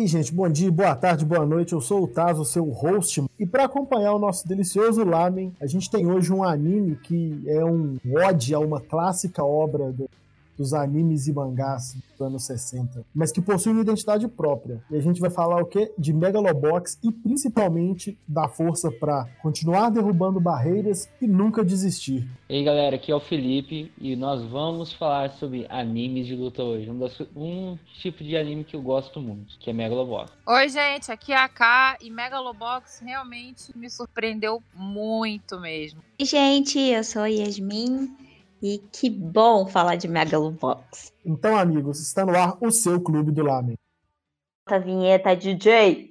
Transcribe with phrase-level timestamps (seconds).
[0.00, 1.74] aí, gente, bom dia, boa tarde, boa noite.
[1.74, 3.22] Eu sou o Tazo, seu host.
[3.38, 7.62] E para acompanhar o nosso delicioso lamen, a gente tem hoje um anime que é
[7.64, 10.08] um ode a uma clássica obra do,
[10.60, 14.84] dos animes e mangás dos anos 60, mas que possui uma identidade própria.
[14.90, 15.90] E a gente vai falar o quê?
[15.96, 22.28] De Megalobox e principalmente da força para continuar derrubando barreiras e nunca desistir.
[22.46, 26.62] E aí galera, aqui é o Felipe e nós vamos falar sobre animes de luta
[26.62, 26.90] hoje.
[26.90, 30.30] Um, das, um tipo de anime que eu gosto muito, que é Megalobox.
[30.46, 36.02] Oi gente, aqui é a K e Megalobox realmente me surpreendeu muito mesmo.
[36.20, 38.14] Oi gente, eu sou a Yasmin
[38.62, 41.12] e que bom falar de Megalobox.
[41.24, 43.76] Então, amigos, está no ar o seu Clube do Lamen.
[44.66, 46.10] A vinheta, DJ!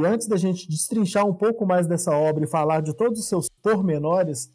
[0.00, 3.28] E antes da gente destrinchar um pouco mais dessa obra e falar de todos os
[3.28, 4.50] seus pormenores,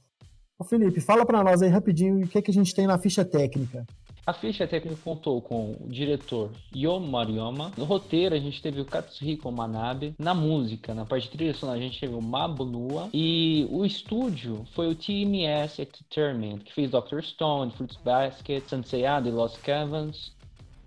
[0.58, 2.98] o Felipe, fala para nós aí rapidinho o que, é que a gente tem na
[2.98, 3.86] ficha técnica.
[4.26, 7.72] A ficha técnica contou com o diretor Yo Mariyama.
[7.78, 10.16] No roteiro a gente teve o Katsuhiko Manabe.
[10.18, 13.10] Na música, na parte trilha sonora, a gente teve o Mabunua.
[13.14, 19.30] E o estúdio foi o TMS Entertainment, que fez Doctor Stone, Fruits Basket, Sanseiya e
[19.30, 20.32] Lost Caverns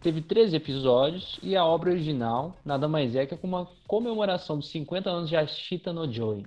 [0.09, 5.11] teve 13 episódios e a obra original nada mais é que uma comemoração dos 50
[5.11, 6.47] anos de Ashita no Joy.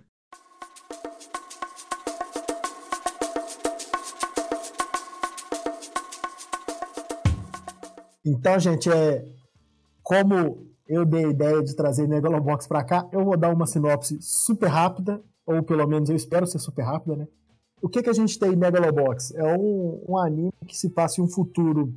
[8.26, 9.24] Então, gente, é
[10.02, 14.18] como eu dei a ideia de trazer Megalobox para cá, eu vou dar uma sinopse
[14.22, 17.28] super rápida, ou pelo menos eu espero ser super rápida, né?
[17.80, 19.36] O que, que a gente tem em Megalobox?
[19.36, 21.94] É um, um anime que se passa em um futuro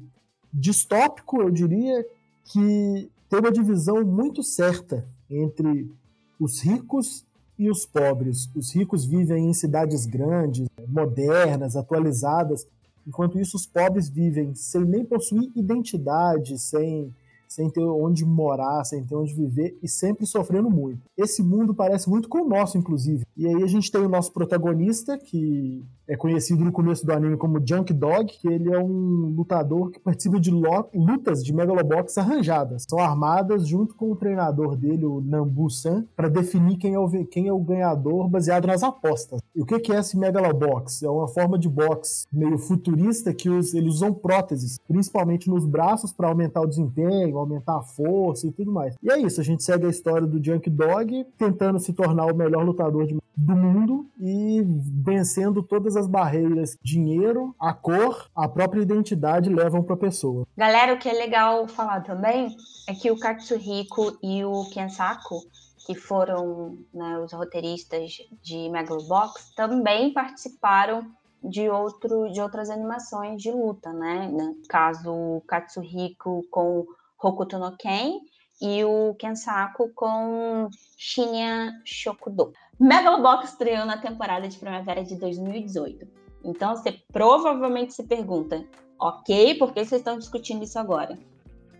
[0.54, 2.06] distópico, eu diria,
[2.44, 5.90] que tem uma divisão muito certa entre
[6.38, 7.24] os ricos
[7.58, 8.48] e os pobres.
[8.54, 12.66] Os ricos vivem em cidades grandes, modernas, atualizadas,
[13.06, 17.12] enquanto isso os pobres vivem sem nem possuir identidade, sem
[17.54, 21.00] sem ter onde morar, sem ter onde viver e sempre sofrendo muito.
[21.16, 23.24] Esse mundo parece muito com o nosso, inclusive.
[23.36, 27.36] E aí a gente tem o nosso protagonista, que é conhecido no começo do anime
[27.36, 32.84] como Junk Dog, que ele é um lutador que participa de lutas de Megalobox arranjadas.
[32.88, 37.48] São armadas junto com o treinador dele, o Nambu-san, para definir quem é, o, quem
[37.48, 39.40] é o ganhador baseado nas apostas.
[39.54, 41.02] E o que é esse Megalobox?
[41.02, 46.12] É uma forma de box meio futurista que os, eles usam próteses, principalmente nos braços
[46.12, 48.94] para aumentar o desempenho, aumentar a força e tudo mais.
[49.02, 52.36] E é isso, a gente segue a história do Junk Dog tentando se tornar o
[52.36, 54.62] melhor lutador de do mundo e
[55.04, 56.76] vencendo todas as barreiras.
[56.82, 60.46] Dinheiro, a cor, a própria identidade levam para a pessoa.
[60.56, 62.56] Galera, o que é legal falar também
[62.88, 65.40] é que o Katsuhiko e o Kensaku,
[65.86, 71.06] que foram né, os roteiristas de Megalobox, também participaram
[71.42, 74.28] de, outro, de outras animações de luta, né?
[74.28, 76.86] No caso, o Katsuhiko com
[77.22, 78.20] Hokuto no Ken
[78.60, 82.52] e o Kensaku com Shinya Shokudo.
[82.78, 86.06] Megalobox estreou na temporada de primavera de 2018.
[86.44, 88.64] Então você provavelmente se pergunta,
[88.98, 91.18] ok, por que vocês estão discutindo isso agora?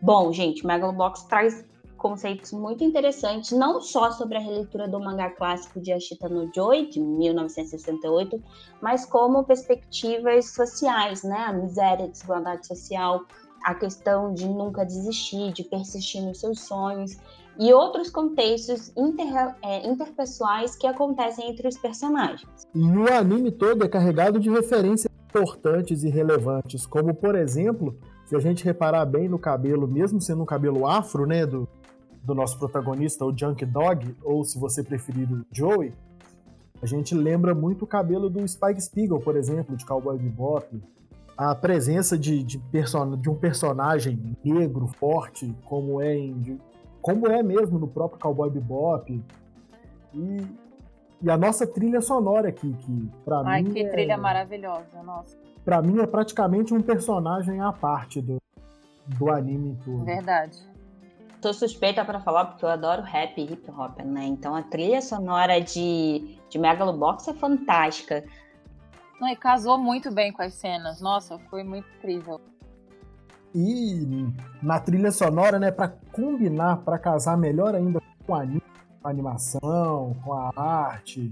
[0.00, 1.65] Bom, gente, Megalobox traz
[1.97, 6.91] conceitos muito interessantes, não só sobre a releitura do mangá clássico de Ashita no Joy,
[6.91, 8.43] de 1968,
[8.82, 11.38] mas como perspectivas sociais, né?
[11.38, 13.25] A miséria, a desigualdade social,
[13.65, 17.16] a questão de nunca desistir, de persistir nos seus sonhos
[17.59, 22.66] e outros contextos inter, é, interpessoais que acontecem entre os personagens.
[22.75, 28.37] E o anime todo é carregado de referências importantes e relevantes, como por exemplo, se
[28.37, 31.69] a gente reparar bem no cabelo, mesmo sendo um cabelo afro, né, do,
[32.23, 35.93] do nosso protagonista, o Junk Dog, ou se você preferir o Joey,
[36.82, 40.67] a gente lembra muito o cabelo do Spike Spiegel, por exemplo, de Cowboy Bebop.
[41.37, 42.61] A presença de, de,
[43.20, 46.58] de um personagem negro, forte, como é em
[47.05, 49.23] como é mesmo no próprio Cowboy Bebop.
[50.15, 50.47] E,
[51.21, 53.73] e a nossa trilha sonora aqui, que pra Ai, mim.
[53.75, 55.37] que é, trilha maravilhosa, nossa.
[55.62, 58.41] Pra mim é praticamente um personagem à parte do,
[59.06, 60.03] do anime todo.
[60.03, 60.59] Verdade.
[61.43, 64.25] Tô suspeita para falar porque eu adoro rap e hip hop, né?
[64.25, 68.25] Então a trilha sonora de, de Megalobox é fantástica.
[69.21, 71.03] Não, e casou muito bem com as cenas.
[71.03, 72.41] Nossa, foi muito incrível.
[73.55, 78.45] E na trilha sonora, né, para combinar, para casar melhor ainda com a,
[79.05, 81.31] animação, com a arte,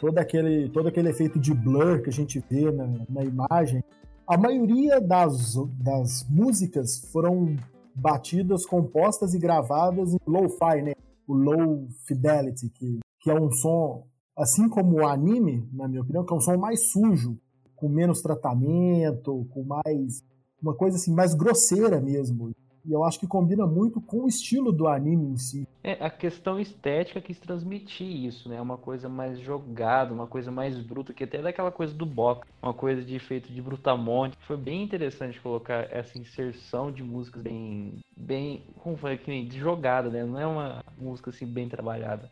[0.00, 3.84] todo aquele, todo aquele efeito de blur que a gente vê na, na imagem,
[4.26, 7.54] a maioria das, das músicas foram
[7.94, 10.92] batidas, compostas e gravadas em lo-fi, né?
[11.28, 14.06] O low fidelity, que, que é um som,
[14.36, 17.38] assim como o anime, na minha opinião, que é um som mais sujo,
[17.74, 20.24] com menos tratamento, com mais
[20.62, 22.52] uma coisa assim mais grosseira mesmo.
[22.86, 25.66] E eu acho que combina muito com o estilo do anime em si.
[25.82, 28.60] É, a questão estética quis transmitir isso, né?
[28.60, 32.72] Uma coisa mais jogada, uma coisa mais bruta, que até daquela coisa do box, uma
[32.72, 34.38] coisa de efeito de brutamonte.
[34.46, 40.08] Foi bem interessante colocar essa inserção de músicas bem, bem, como foi que de jogada,
[40.08, 40.24] né?
[40.24, 42.30] Não é uma música assim bem trabalhada.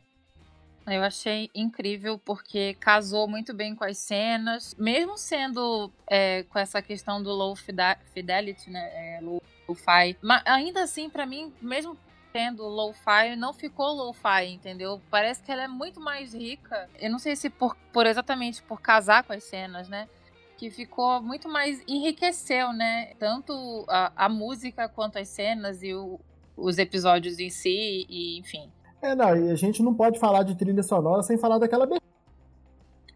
[0.87, 6.83] Eu achei incrível porque casou muito bem com as cenas, mesmo sendo é, com essa
[6.83, 9.17] questão do low fidelity, né?
[9.17, 10.17] É, low lo-fi.
[10.21, 11.97] Mas ainda assim, para mim, mesmo
[12.33, 15.01] tendo lo-fi, não ficou lo-fi, entendeu?
[15.11, 16.89] Parece que ela é muito mais rica.
[16.99, 20.09] Eu não sei se por, por exatamente por casar com as cenas, né?
[20.57, 21.83] Que ficou muito mais.
[21.87, 23.15] enriqueceu, né?
[23.19, 26.21] Tanto a, a música quanto as cenas e o,
[26.57, 28.71] os episódios em si, e enfim.
[29.05, 31.87] É, não, e a gente não pode falar de trilha sonora sem falar daquela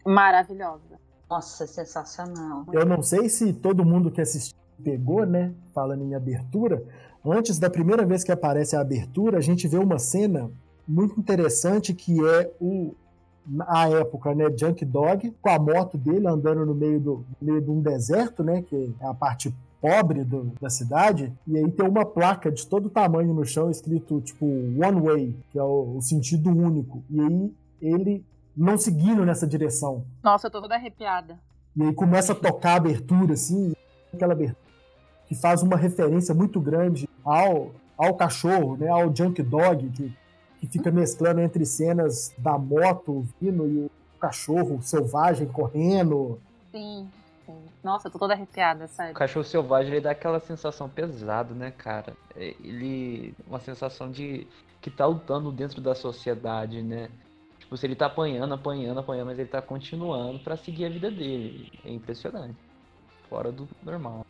[0.04, 0.82] Maravilhosa.
[1.30, 2.66] Nossa, sensacional.
[2.72, 5.54] Eu não sei se todo mundo que assistiu pegou, né?
[5.74, 6.82] Falando em abertura.
[7.24, 10.50] Antes da primeira vez que aparece a abertura, a gente vê uma cena
[10.86, 12.94] muito interessante que é o
[13.66, 17.62] a época, né, Junk Dog com a moto dele andando no meio do no meio
[17.62, 21.86] de um deserto, né, que é a parte pobre do, da cidade, e aí tem
[21.86, 26.02] uma placa de todo tamanho no chão escrito tipo one way, que é o, o
[26.02, 27.02] sentido único.
[27.10, 28.24] E aí ele
[28.56, 30.04] não seguindo nessa direção.
[30.22, 31.38] Nossa, eu tô toda arrepiada.
[31.76, 33.72] E aí começa a tocar a abertura assim,
[34.12, 34.68] aquela abertura
[35.28, 40.12] que faz uma referência muito grande ao, ao cachorro, né, ao Junk Dog, que,
[40.58, 46.40] que fica mesclando entre cenas da moto vindo e o cachorro selvagem correndo.
[46.72, 47.06] Sim,
[47.48, 47.64] sim.
[47.82, 49.12] Nossa, tô toda arrepiada, sério.
[49.12, 52.14] O cachorro selvagem ele dá aquela sensação pesada, né, cara?
[52.36, 53.34] É, ele.
[53.46, 54.46] Uma sensação de
[54.82, 57.08] que tá lutando dentro da sociedade, né?
[57.58, 61.10] Tipo, se ele tá apanhando, apanhando, apanhando, mas ele tá continuando para seguir a vida
[61.10, 61.66] dele.
[61.84, 62.56] É impressionante.
[63.28, 64.22] Fora do normal.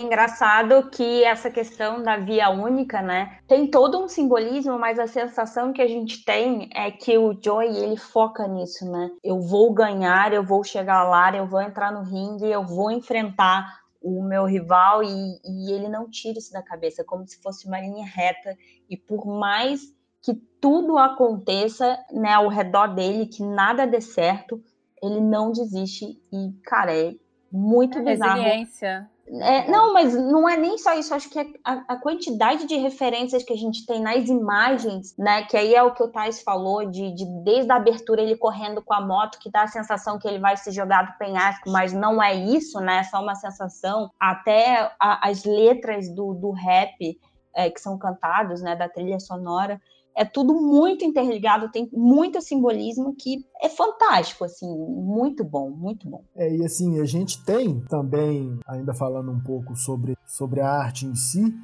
[0.00, 5.74] Engraçado que essa questão da via única, né, tem todo um simbolismo, mas a sensação
[5.74, 9.10] que a gente tem é que o Joey ele foca nisso, né?
[9.22, 13.78] Eu vou ganhar, eu vou chegar lá, eu vou entrar no ringue, eu vou enfrentar
[14.00, 17.78] o meu rival e, e ele não tira isso da cabeça, como se fosse uma
[17.78, 18.56] linha reta.
[18.88, 19.80] E por mais
[20.22, 24.62] que tudo aconteça, né, ao redor dele, que nada dê certo,
[25.02, 27.14] ele não desiste e, cara, é
[27.52, 28.40] muito é bizarro.
[28.42, 29.10] Resiliência.
[29.32, 31.14] É, não, mas não é nem só isso.
[31.14, 35.44] Acho que a, a, quantidade de referências que a gente tem nas imagens, né?
[35.44, 38.82] Que aí é o que o Thais falou, de, de desde a abertura ele correndo
[38.82, 41.92] com a moto, que dá a sensação que ele vai se jogar do penhasco, mas
[41.92, 42.98] não é isso, né?
[42.98, 44.10] É só uma sensação.
[44.18, 47.16] Até a, as letras do, do rap
[47.54, 48.74] é, que são cantados, né?
[48.74, 49.80] Da trilha sonora
[50.20, 56.22] é tudo muito interligado, tem muito simbolismo que é fantástico, assim, muito bom, muito bom.
[56.36, 61.06] É, e assim, a gente tem também, ainda falando um pouco sobre, sobre a arte
[61.06, 61.54] em si,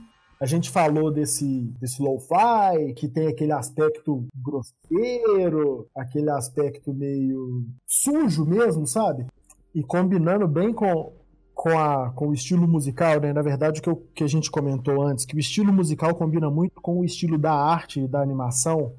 [0.41, 8.47] a gente falou desse, desse lo-fi, que tem aquele aspecto grosseiro, aquele aspecto meio sujo
[8.47, 9.27] mesmo, sabe?
[9.75, 11.13] E combinando bem com,
[11.57, 13.33] com, a, com o estilo musical, né?
[13.33, 16.83] Na verdade, o que, que a gente comentou antes, que o estilo musical combina muito
[16.83, 18.93] com o estilo da arte e da animação.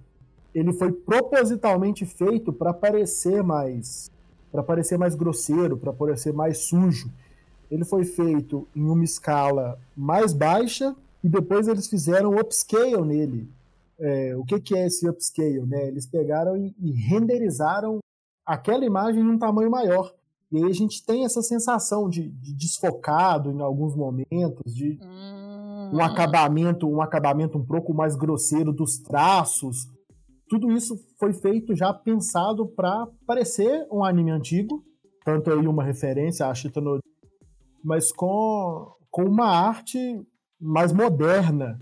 [0.55, 4.09] Ele foi propositalmente feito para parecer mais
[4.51, 7.11] para parecer mais grosseiro, para parecer mais sujo.
[7.69, 13.47] Ele foi feito em uma escala mais baixa e depois eles fizeram upscale nele.
[13.99, 15.61] É, o que, que é esse upscale?
[15.67, 15.89] Né?
[15.89, 17.99] Eles pegaram e, e renderizaram
[18.43, 20.11] aquela imagem em um tamanho maior.
[20.51, 25.91] E aí a gente tem essa sensação de, de desfocado em alguns momentos, de hum.
[25.93, 29.87] um acabamento, um acabamento um pouco mais grosseiro dos traços.
[30.49, 34.83] Tudo isso foi feito já pensado para parecer um anime antigo,
[35.25, 36.99] tanto aí uma referência a Ashita no
[37.83, 39.97] mas com, com uma arte
[40.59, 41.79] mais moderna.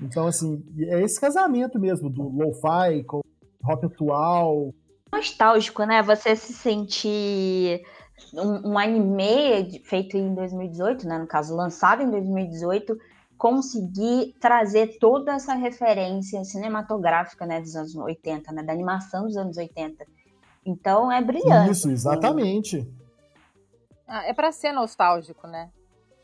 [0.00, 3.20] Então, assim, é esse casamento mesmo do lo-fi com
[3.62, 4.72] rock atual,
[5.12, 6.02] nostálgico, né?
[6.02, 7.82] Você se sentir
[8.34, 11.18] um, um, anime feito em 2018, né?
[11.18, 12.96] No caso, lançado em 2018,
[13.36, 17.60] conseguir trazer toda essa referência cinematográfica, né?
[17.60, 18.62] Dos anos 80, né?
[18.62, 20.06] Da animação dos anos 80.
[20.64, 21.72] Então é brilhante.
[21.72, 22.86] Isso, exatamente.
[24.06, 25.70] Ah, é para ser nostálgico, né?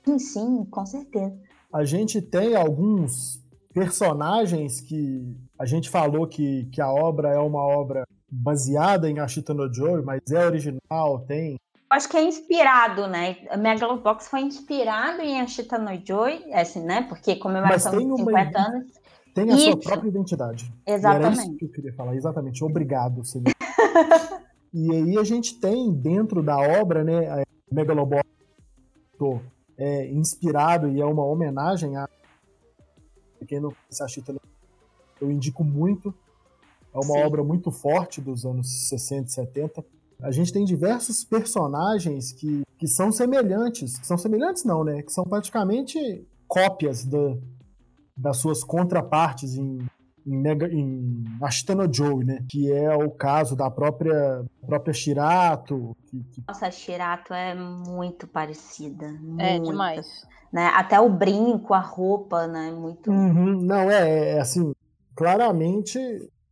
[0.04, 1.34] Sim, sim, com certeza.
[1.72, 7.62] A gente tem alguns personagens que a gente falou que, que a obra é uma
[7.62, 8.03] obra
[8.42, 11.56] baseada em Ashita no Joe, mas é original, tem.
[11.90, 13.36] Acho que é inspirado, né?
[13.56, 17.02] Megalobox foi inspirado em Ashita no Joy, assim, né?
[17.02, 18.68] Porque comemoração de 50 uma...
[18.68, 18.92] anos.
[19.34, 19.64] Tem a isso.
[19.64, 20.72] sua própria identidade.
[20.86, 21.22] Exatamente.
[21.22, 22.14] E era isso que eu queria falar.
[22.16, 22.64] Exatamente.
[22.64, 23.46] Obrigado, senhor.
[24.72, 28.24] e aí a gente tem dentro da obra, né, Megalobox
[29.76, 32.08] é inspirado e é uma homenagem a
[33.46, 34.34] quem não conhece a Ashita
[35.20, 36.14] eu indico muito.
[36.94, 37.24] É uma Sim.
[37.24, 39.84] obra muito forte dos anos 60 e 70
[40.24, 43.98] a gente tem diversos personagens que, que são semelhantes.
[43.98, 45.02] Que são semelhantes, não, né?
[45.02, 47.36] Que são praticamente cópias da,
[48.16, 49.86] das suas contrapartes em,
[50.26, 52.44] em, Mega, em Ashita no Joe, né?
[52.48, 55.96] Que é o caso da própria, própria Shirato.
[56.06, 56.44] Que, que...
[56.48, 59.06] Nossa, a Shirato é muito parecida.
[59.38, 60.26] É demais.
[60.50, 60.68] Né?
[60.74, 62.70] Até o brinco, a roupa, né?
[62.70, 63.10] Muito.
[63.10, 64.72] Uhum, não, é, é assim,
[65.14, 65.98] claramente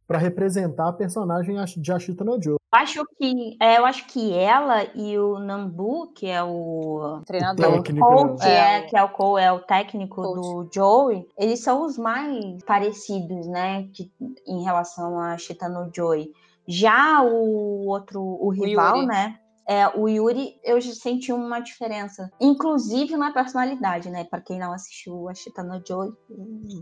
[0.06, 2.56] para representar a personagem de Ashita no Joe.
[2.70, 7.82] Acho que, é, eu acho que ela e o Nambu, que é o treinador, o
[7.82, 10.40] técnico, Cole, que é, é, que é o Cole, é o técnico coach.
[10.40, 14.10] do Joey, eles são os mais parecidos, né, que,
[14.46, 16.32] em relação a Ashita no Joey.
[16.66, 19.38] Já o outro, o rival, o né?
[19.68, 24.24] É, o Yuri, eu senti uma diferença, inclusive na personalidade, né?
[24.24, 26.12] Para quem não assistiu a Chita no Joy,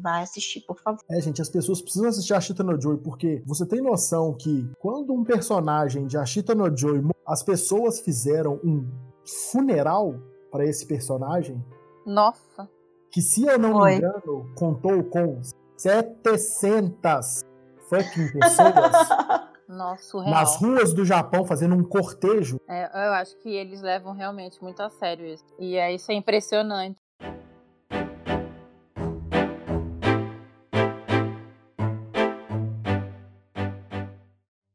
[0.00, 1.00] vai assistir, por favor.
[1.10, 4.70] É, gente, as pessoas precisam assistir a Chita no Joy, porque você tem noção que
[4.78, 8.88] quando um personagem de Ashita no Joy, as pessoas fizeram um
[9.52, 10.14] funeral
[10.50, 11.62] para esse personagem.
[12.06, 12.68] Nossa.
[13.10, 13.90] Que se eu não Foi.
[13.90, 15.40] me engano, contou com
[15.76, 17.44] 700
[17.88, 18.92] fucking pessoas.
[19.70, 20.34] Nossa, surreal.
[20.34, 22.60] Nas ruas do Japão fazendo um cortejo.
[22.68, 25.44] É, eu acho que eles levam realmente muito a sério isso.
[25.60, 26.98] E é, isso é impressionante.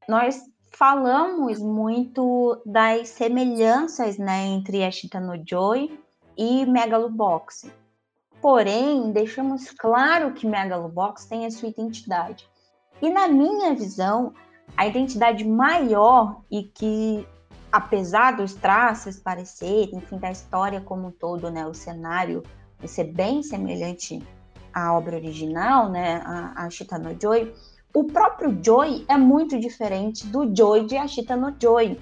[0.07, 5.99] Nós falamos muito das semelhanças né, entre a no Joy
[6.37, 7.69] e Megalobox.
[8.41, 12.47] Porém, deixamos claro que Megalobox tem a sua identidade.
[13.01, 14.33] E na minha visão,
[14.77, 17.27] a identidade maior e que,
[17.71, 22.43] apesar dos traços parecerem, enfim, da história como um todo, né, o cenário
[22.85, 24.21] ser bem semelhante
[24.73, 27.53] à obra original, né, a, a Shita no Joy,
[27.93, 31.97] o próprio Joy é muito diferente do Joy de Ashita no Joy,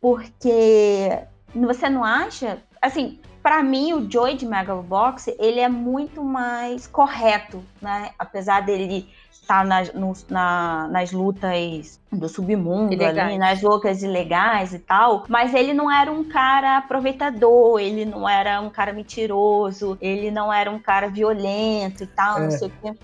[0.00, 6.86] porque você não acha, assim, para mim o Joy de Megalobox, ele é muito mais
[6.86, 9.08] correto, né, apesar dele
[9.46, 13.28] tá nas, no, na, nas lutas do submundo ilegais.
[13.28, 18.28] ali, nas loucas ilegais e tal, mas ele não era um cara aproveitador, ele não
[18.28, 22.44] era um cara mentiroso, ele não era um cara violento e tal, é.
[22.44, 22.94] não sei o quê.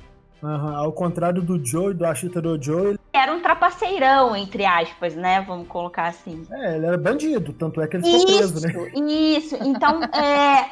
[0.42, 0.74] Uhum.
[0.74, 2.98] Ao contrário do Joe, do Ashita do Joe, ele...
[3.12, 5.42] Era um trapaceirão, entre aspas, né?
[5.42, 6.46] Vamos colocar assim.
[6.50, 8.90] É, ele era bandido, tanto é que ele ficou isso, preso, né?
[9.12, 10.70] Isso, então, é...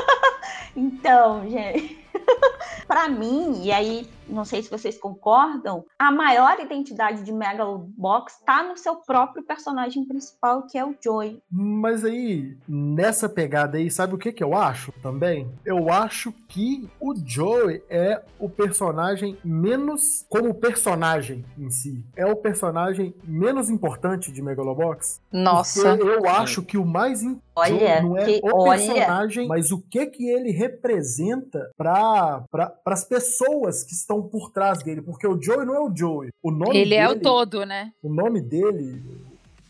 [0.74, 2.03] então, gente...
[2.86, 8.62] para mim, e aí não sei se vocês concordam, a maior identidade de Megalobox tá
[8.62, 11.40] no seu próprio personagem principal, que é o Joy.
[11.50, 15.50] Mas aí, nessa pegada aí, sabe o que que eu acho também?
[15.64, 22.36] Eu acho que o Joy é o personagem menos, como personagem em si, é o
[22.36, 25.20] personagem menos importante de Megalobox.
[25.30, 25.96] Nossa.
[25.96, 29.48] eu acho que o mais importante olha, não é que, o personagem, olha.
[29.48, 32.44] mas o que que ele representa para
[32.86, 36.30] as pessoas que estão estão por trás dele, porque o Joey não é o Joey.
[36.42, 37.92] O nome ele dele, é o todo, né?
[38.02, 39.02] O nome dele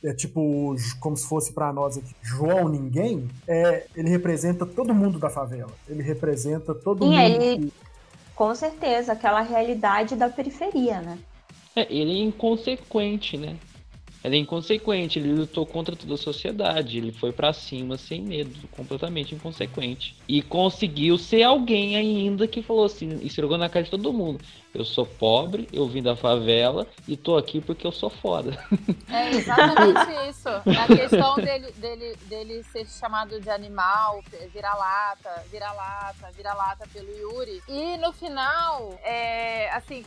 [0.03, 5.19] é tipo, como se fosse para nós aqui, João Ninguém, é, ele representa todo mundo
[5.19, 5.73] da favela.
[5.89, 7.21] Ele representa todo Sim, mundo.
[7.21, 7.73] Ele, que...
[8.35, 11.19] Com certeza, aquela realidade da periferia, né?
[11.75, 13.57] É, ele é inconsequente, né?
[14.25, 18.67] Ele é inconsequente, ele lutou contra toda a sociedade, ele foi para cima sem medo,
[18.69, 20.17] completamente inconsequente.
[20.27, 24.41] E conseguiu ser alguém ainda que falou assim, esfregou na cara de todo mundo.
[24.75, 28.59] Eu sou pobre, eu vim da favela e tô aqui porque eu sou foda.
[29.09, 30.49] É exatamente isso.
[30.49, 34.21] A questão dele, dele, dele ser chamado de animal,
[34.53, 37.63] vira-lata, vira-lata, vira-lata pelo Yuri.
[37.69, 40.05] E no final, é, assim,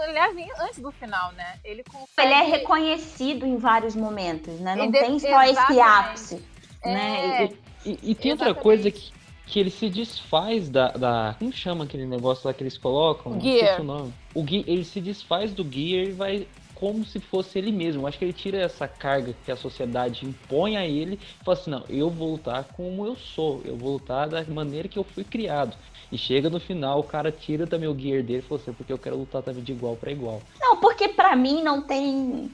[0.00, 1.58] aliás, antes do final, né?
[1.64, 2.28] Ele consegue...
[2.28, 4.76] Ele é reconhecido em vários momentos, né?
[4.76, 6.42] Não tem só esse ápice.
[6.82, 6.92] É...
[6.92, 7.44] Né?
[7.84, 8.42] E, e, e tem exatamente.
[8.48, 9.12] outra coisa que
[9.46, 11.36] que ele se desfaz da, da.
[11.38, 13.38] Como chama aquele negócio lá que eles colocam?
[13.40, 13.80] Gear.
[13.80, 14.14] O nome.
[14.34, 18.06] O Gear, ele se desfaz do Gear e vai como se fosse ele mesmo.
[18.06, 21.70] Acho que ele tira essa carga que a sociedade impõe a ele e fala assim:
[21.70, 25.24] não, eu vou lutar como eu sou, eu vou lutar da maneira que eu fui
[25.24, 25.76] criado.
[26.10, 28.92] E chega no final, o cara tira também o gear dele e fala assim: porque
[28.92, 30.42] eu quero lutar também de igual para igual.
[30.60, 32.50] Não, porque para mim não tem,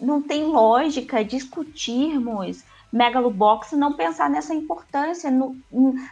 [0.00, 5.56] não tem lógica discutirmos Megalobox não pensar nessa importância, no,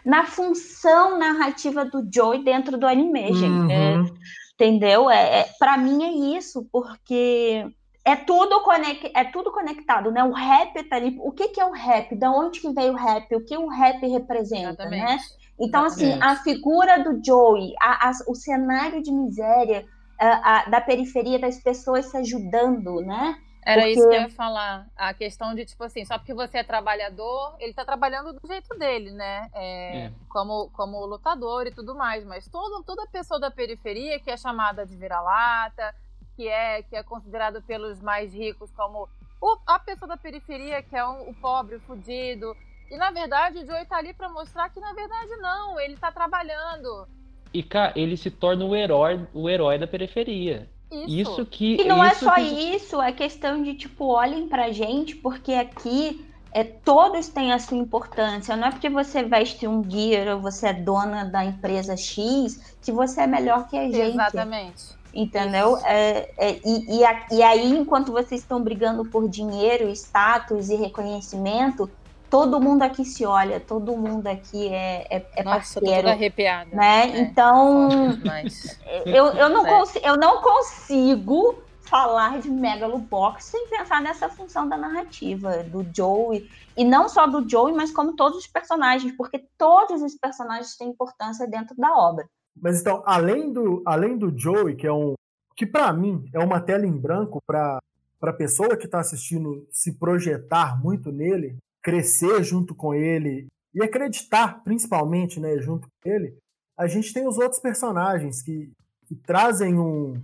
[0.05, 3.73] na função narrativa do Joey dentro do anime, gente.
[3.73, 4.15] É, Uhum.
[4.55, 5.09] entendeu?
[5.09, 7.65] É, é, para mim é isso, porque
[8.05, 10.25] é tudo, conec, é tudo conectado, né?
[10.25, 11.17] O rap tá ali.
[11.21, 12.17] O que, que é o rap?
[12.17, 13.33] Da onde que veio o rap?
[13.37, 14.97] O que o rap representa, né?
[14.99, 15.25] Exatamente.
[15.61, 16.41] Então, assim, Exatamente.
[16.41, 19.85] a figura do Joey, a- a- o cenário de miséria
[20.21, 23.37] a- a- da periferia das pessoas se ajudando, né?
[23.65, 24.89] Era Porque- isso que eu ia falar.
[24.97, 28.77] A questão de, tipo assim, só porque você é trabalhador, ele tá trabalhando do jeito
[28.77, 29.49] dele, né?
[29.55, 30.13] É, É.
[30.29, 32.25] Como, como lutador e tudo mais.
[32.25, 35.95] Mas todo, toda pessoa da periferia que é chamada de vira-lata,
[36.35, 39.09] que é, que é considerado pelos mais ricos como
[39.41, 42.57] o- a pessoa da periferia, que é um- o pobre, o fudido.
[42.91, 46.11] E na verdade o Joey tá ali pra mostrar que na verdade não, ele tá
[46.11, 47.07] trabalhando.
[47.55, 50.69] E, cara, ele se torna o herói, o herói da periferia.
[50.93, 51.09] Isso.
[51.33, 51.81] Isso que.
[51.81, 56.25] E não é só que- isso, é questão de, tipo, olhem pra gente, porque aqui
[56.55, 58.55] é, todos têm a sua importância.
[58.57, 62.93] Não é porque você veste um gear ou você é dona da empresa X que
[62.93, 63.99] você é melhor que a gente.
[64.13, 65.01] Exatamente.
[65.15, 65.79] Entendeu?
[65.85, 70.75] É, é, e, e, a- e aí, enquanto vocês estão brigando por dinheiro, status e
[70.77, 71.91] reconhecimento,
[72.33, 75.97] todo mundo aqui se olha, todo mundo aqui é, é, é Nossa, tô parceiro.
[75.97, 76.75] toda arrepiada.
[76.75, 77.11] Né?
[77.11, 77.21] É.
[77.21, 77.89] Então,
[78.25, 78.81] Mas...
[79.05, 79.83] eu, eu, não É.
[80.03, 86.49] eu não consigo falar de Megalobox sem pensar nessa função da narrativa do Joey.
[86.75, 90.89] E não só do Joey, mas como todos os personagens, porque todos os personagens têm
[90.89, 92.25] importância dentro da obra.
[92.57, 95.13] Mas então, além do, além do Joey, que é um.
[95.55, 97.79] que pra mim é uma tela em branco pra,
[98.19, 104.63] pra pessoa que tá assistindo se projetar muito nele, crescer junto com ele e acreditar,
[104.63, 106.37] principalmente, né, junto com ele,
[106.79, 108.71] a gente tem os outros personagens que,
[109.07, 110.15] que trazem um,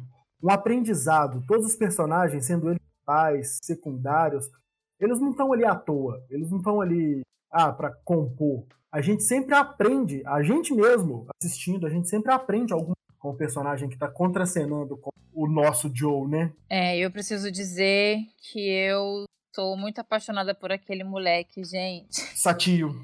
[0.42, 1.44] um aprendizado.
[1.46, 4.50] Todos os personagens, sendo eles pais, secundários,
[5.00, 6.22] eles não estão ali à toa.
[6.28, 8.64] Eles não estão ali ah, para compor.
[8.92, 13.36] A gente sempre aprende, a gente mesmo assistindo, a gente sempre aprende algum com o
[13.36, 16.52] personagem que está contracenando com o nosso Joe, né?
[16.68, 19.24] É, eu preciso dizer que eu
[19.58, 22.14] sou muito apaixonada por aquele moleque, gente.
[22.38, 22.94] Satio.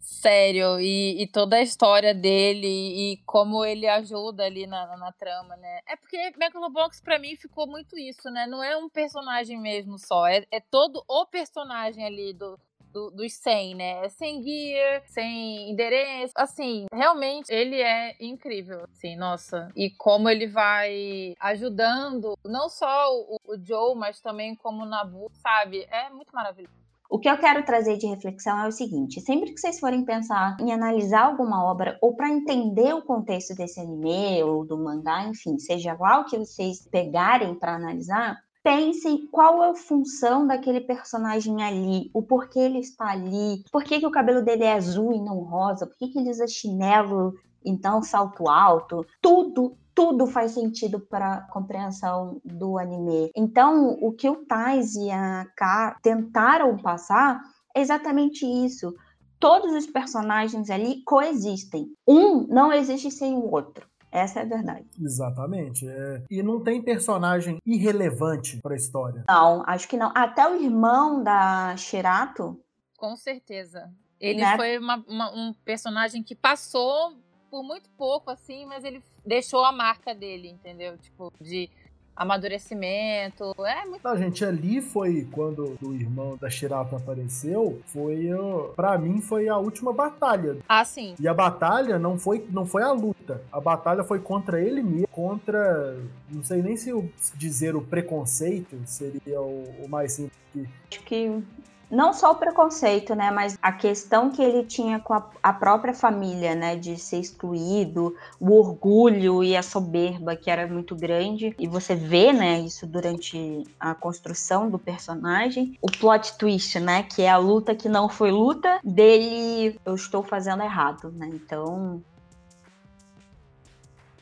[0.00, 5.12] Sério, e, e toda a história dele e como ele ajuda ali na, na, na
[5.12, 5.80] trama, né?
[5.86, 8.46] É porque Megalobox pra mim ficou muito isso, né?
[8.48, 12.58] Não é um personagem mesmo só, é, é todo o personagem ali do,
[12.96, 14.06] do, dos 100, né?
[14.06, 16.32] É Sem gear, sem endereço.
[16.34, 19.68] Assim, realmente ele é incrível, assim, nossa.
[19.76, 25.30] E como ele vai ajudando não só o, o Joe, mas também como o Nabu,
[25.34, 25.86] sabe?
[25.90, 26.86] É muito maravilhoso.
[27.08, 30.56] O que eu quero trazer de reflexão é o seguinte: sempre que vocês forem pensar
[30.60, 35.58] em analisar alguma obra ou para entender o contexto desse anime ou do mangá, enfim,
[35.58, 42.10] seja o que vocês pegarem para analisar, pensem qual é a função daquele personagem ali,
[42.12, 45.38] o porquê ele está ali, por que, que o cabelo dele é azul e não
[45.38, 47.32] rosa, por que, que ele usa chinelo
[47.64, 49.06] e não salto alto.
[49.22, 53.30] Tudo, tudo faz sentido para a compreensão do anime.
[53.36, 57.40] Então, o que o Tais e a K tentaram passar
[57.72, 58.92] é exatamente isso.
[59.38, 61.86] Todos os personagens ali coexistem.
[62.04, 63.86] Um não existe sem o outro.
[64.16, 64.86] Essa é a verdade.
[64.98, 65.86] Exatamente.
[65.86, 66.22] é.
[66.30, 69.24] E não tem personagem irrelevante para a história.
[69.28, 70.10] Não, acho que não.
[70.14, 72.58] Até o irmão da Shirato,
[72.98, 73.92] Com certeza.
[74.18, 74.56] Ele Né?
[74.56, 77.12] foi uma- uma- um personagem que passou
[77.50, 80.96] por muito pouco, assim, mas ele deixou a marca dele, entendeu?
[80.96, 81.68] Tipo, de
[82.16, 83.54] amadurecimento.
[83.64, 84.02] É muito.
[84.02, 89.48] Não, gente, ali foi quando o irmão da Shirata apareceu, foi, ó, pra mim, foi
[89.48, 90.56] a última batalha.
[90.68, 91.14] Ah, sim.
[91.20, 93.42] E a batalha não foi, não foi a luta.
[93.52, 95.96] A batalha foi contra ele mesmo, contra.
[96.30, 96.92] Não sei nem se
[97.36, 100.36] dizer o preconceito seria o, o mais simples.
[100.52, 101.42] que- acho que
[101.90, 105.94] não só o preconceito, né, mas a questão que ele tinha com a, a própria
[105.94, 111.68] família, né, de ser excluído, o orgulho e a soberba que era muito grande, e
[111.68, 117.30] você vê, né, isso durante a construção do personagem, o plot twist, né, que é
[117.30, 122.02] a luta que não foi luta, dele eu estou fazendo errado, né, então...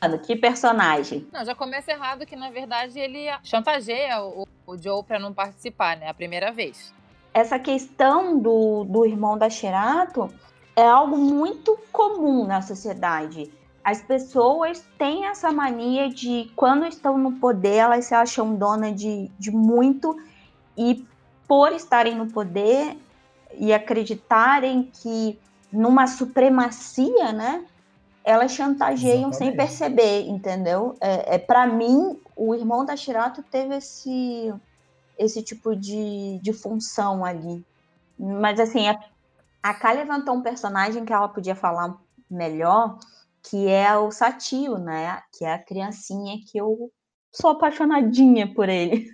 [0.01, 1.27] Mano, que personagem.
[1.31, 5.97] Não, já começa errado que, na verdade, ele chantageia o, o Joe pra não participar,
[5.97, 6.07] né?
[6.07, 6.93] A primeira vez.
[7.35, 10.33] Essa questão do, do irmão da Shirato
[10.73, 13.51] é algo muito comum na sociedade.
[13.83, 19.29] As pessoas têm essa mania de, quando estão no poder, elas se acham dona de,
[19.37, 20.15] de muito,
[20.77, 21.05] e
[21.45, 22.97] por estarem no poder
[23.59, 25.37] e acreditarem que
[25.69, 27.65] numa supremacia, né?
[28.23, 29.57] Elas chantageiam sem Exatamente.
[29.57, 30.95] perceber, entendeu?
[31.01, 34.53] É, é para mim, o irmão da Shirato teve esse
[35.17, 37.65] esse tipo de, de função ali.
[38.17, 38.99] Mas assim, a,
[39.63, 41.97] a levantou um personagem que ela podia falar
[42.29, 42.97] melhor,
[43.43, 45.21] que é o Satio, né?
[45.37, 46.91] Que é a criancinha que eu
[47.31, 49.09] sou apaixonadinha por ele.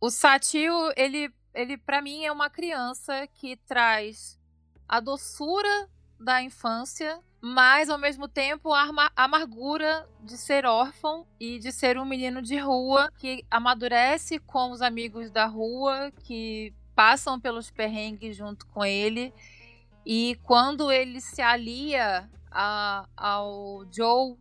[0.00, 4.40] O Satio, ele, ele para mim é uma criança que traz
[4.88, 11.72] a doçura da infância, mas ao mesmo tempo a amargura de ser órfão e de
[11.72, 17.70] ser um menino de rua que amadurece com os amigos da rua, que passam pelos
[17.70, 19.32] perrengues junto com ele.
[20.04, 24.36] E quando ele se alia a, ao Joe,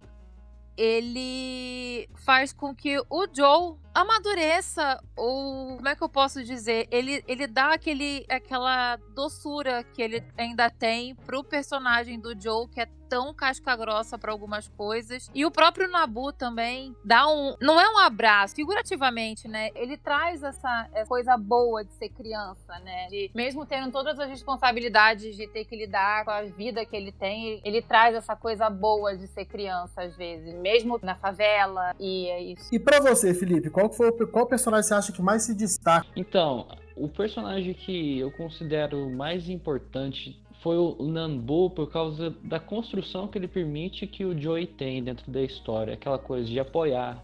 [0.76, 6.88] ele faz com que o Joe amadureça, ou como é que eu posso dizer?
[6.92, 12.82] Ele, ele dá aquele, aquela doçura que ele ainda tem pro personagem do Joe, que
[12.82, 15.30] é tão casca grossa para algumas coisas.
[15.34, 17.56] E o próprio Nabu também dá um.
[17.60, 19.72] Não é um abraço, figurativamente, né?
[19.76, 23.08] Ele traz essa, essa coisa boa de ser criança, né?
[23.08, 27.12] De, mesmo tendo todas as responsabilidades de ter que lidar com a vida que ele
[27.12, 31.96] tem, ele traz essa coisa boa de ser criança, às vezes, mesmo na favela.
[32.00, 32.70] E é isso.
[32.72, 36.08] E para você, Felipe, qual foi qual personagem você acha que mais se destaca?
[36.16, 43.28] Então, o personagem que eu considero mais importante foi o Nambu por causa da construção
[43.28, 47.24] que ele permite que o Joey tem dentro da história, aquela coisa de apoiar,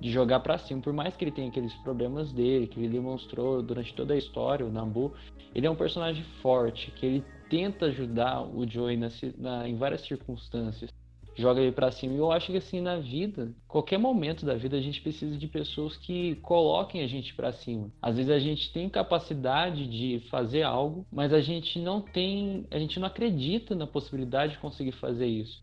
[0.00, 3.62] de jogar para cima, por mais que ele tenha aqueles problemas dele, que ele demonstrou
[3.62, 5.12] durante toda a história, o Nambu,
[5.54, 10.00] ele é um personagem forte, que ele tenta ajudar o Joey na, na, em várias
[10.00, 10.90] circunstâncias
[11.34, 12.14] joga ele para cima.
[12.14, 15.46] E eu acho que assim na vida, qualquer momento da vida a gente precisa de
[15.46, 17.90] pessoas que coloquem a gente para cima.
[18.00, 22.78] Às vezes a gente tem capacidade de fazer algo, mas a gente não tem, a
[22.78, 25.62] gente não acredita na possibilidade de conseguir fazer isso.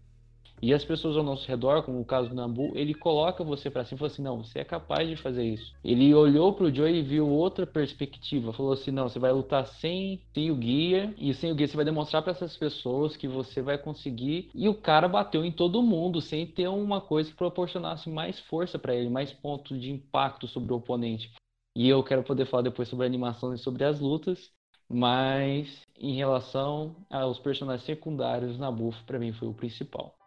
[0.61, 3.85] E as pessoas ao nosso redor, como o caso do Nambu, ele coloca você para
[3.85, 5.73] cima e fala assim: não, você é capaz de fazer isso.
[5.83, 8.51] Ele olhou pro Joe e viu outra perspectiva.
[8.51, 11.75] Falou assim: não, você vai lutar sem, sem o guia, e sem o guia você
[11.75, 14.49] vai demonstrar para essas pessoas que você vai conseguir.
[14.53, 18.77] E o cara bateu em todo mundo sem ter uma coisa que proporcionasse mais força
[18.77, 21.31] para ele, mais ponto de impacto sobre o oponente.
[21.75, 24.51] E eu quero poder falar depois sobre a animação e sobre as lutas.
[24.91, 30.18] Mas em relação aos personagens secundários, Nabu para mim foi o principal.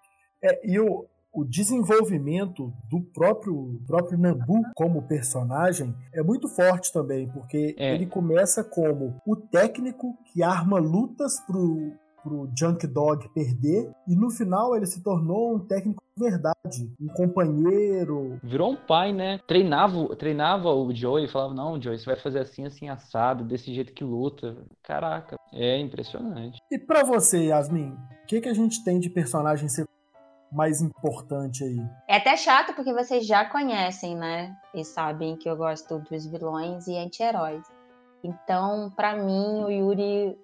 [0.43, 7.29] É, e o, o desenvolvimento do próprio, próprio Nambu como personagem é muito forte também,
[7.29, 7.95] porque é.
[7.95, 14.31] ele começa como o técnico que arma lutas pro, pro Junk Dog perder, e no
[14.31, 18.39] final ele se tornou um técnico de verdade, um companheiro.
[18.43, 19.41] Virou um pai, né?
[19.47, 23.95] Treinava, treinava o Joey, falava: Não, Joey, você vai fazer assim, assim, assado, desse jeito
[23.95, 24.57] que luta.
[24.83, 26.59] Caraca, é impressionante.
[26.71, 29.92] E para você, Yasmin, o que, que a gente tem de personagem secundário?
[30.53, 31.81] Mais importante aí?
[32.07, 34.55] É até chato porque vocês já conhecem, né?
[34.75, 37.65] E sabem que eu gosto dos vilões e anti-heróis.
[38.23, 40.39] Então, para mim, o Yuri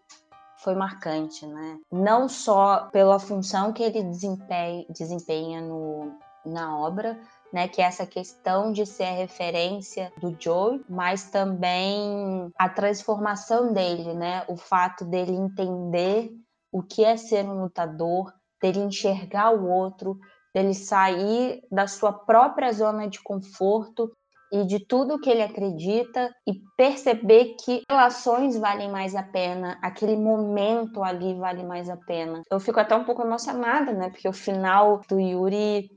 [0.59, 1.79] foi marcante, né?
[1.92, 6.12] Não só pela função que ele desempenha, desempenha no,
[6.44, 7.18] na obra,
[7.53, 13.73] né, que é essa questão de ser a referência do Joe, mas também a transformação
[13.73, 16.31] dele, né, o fato dele entender
[16.71, 20.18] o que é ser um lutador, dele enxergar o outro,
[20.55, 24.11] dele sair da sua própria zona de conforto
[24.53, 30.16] e de tudo que ele acredita e perceber que relações valem mais a pena, aquele
[30.16, 32.42] momento ali vale mais a pena.
[32.51, 34.09] Eu fico até um pouco emocionada, né?
[34.09, 35.90] Porque o final do Yuri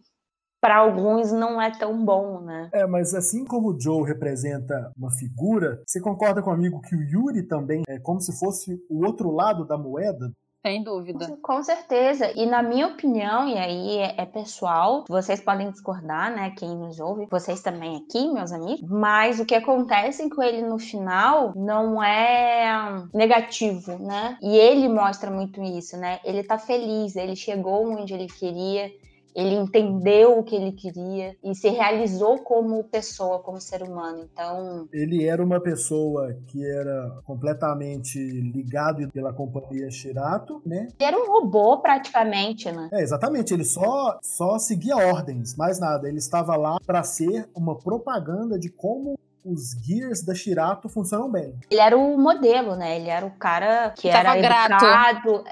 [0.62, 2.70] para alguns não é tão bom, né?
[2.72, 7.48] É, mas assim como o Joe representa uma figura, você concorda comigo que o Yuri
[7.48, 10.32] também é como se fosse o outro lado da moeda?
[10.64, 11.38] Sem dúvida.
[11.42, 12.32] Com certeza.
[12.36, 16.54] E na minha opinião, e aí é, é, pessoal, vocês podem discordar, né?
[16.56, 18.88] Quem nos ouve, vocês também aqui, meus amigos.
[18.88, 24.38] Mas o que acontece com ele no final não é negativo, né?
[24.40, 26.20] E ele mostra muito isso, né?
[26.24, 28.92] Ele tá feliz, ele chegou onde ele queria
[29.36, 34.28] ele entendeu o que ele queria e se realizou como pessoa, como ser humano.
[34.32, 40.88] Então, ele era uma pessoa que era completamente ligado pela companhia Shirato, né?
[41.00, 42.90] Ele era um robô praticamente, né?
[42.92, 46.08] É, exatamente, ele só só seguia ordens, mais nada.
[46.08, 51.56] Ele estava lá para ser uma propaganda de como os gears da Shirato funcionam bem.
[51.70, 53.00] Ele era o modelo, né?
[53.00, 54.86] Ele era o cara que Tava era grato.
[54.86, 55.44] educado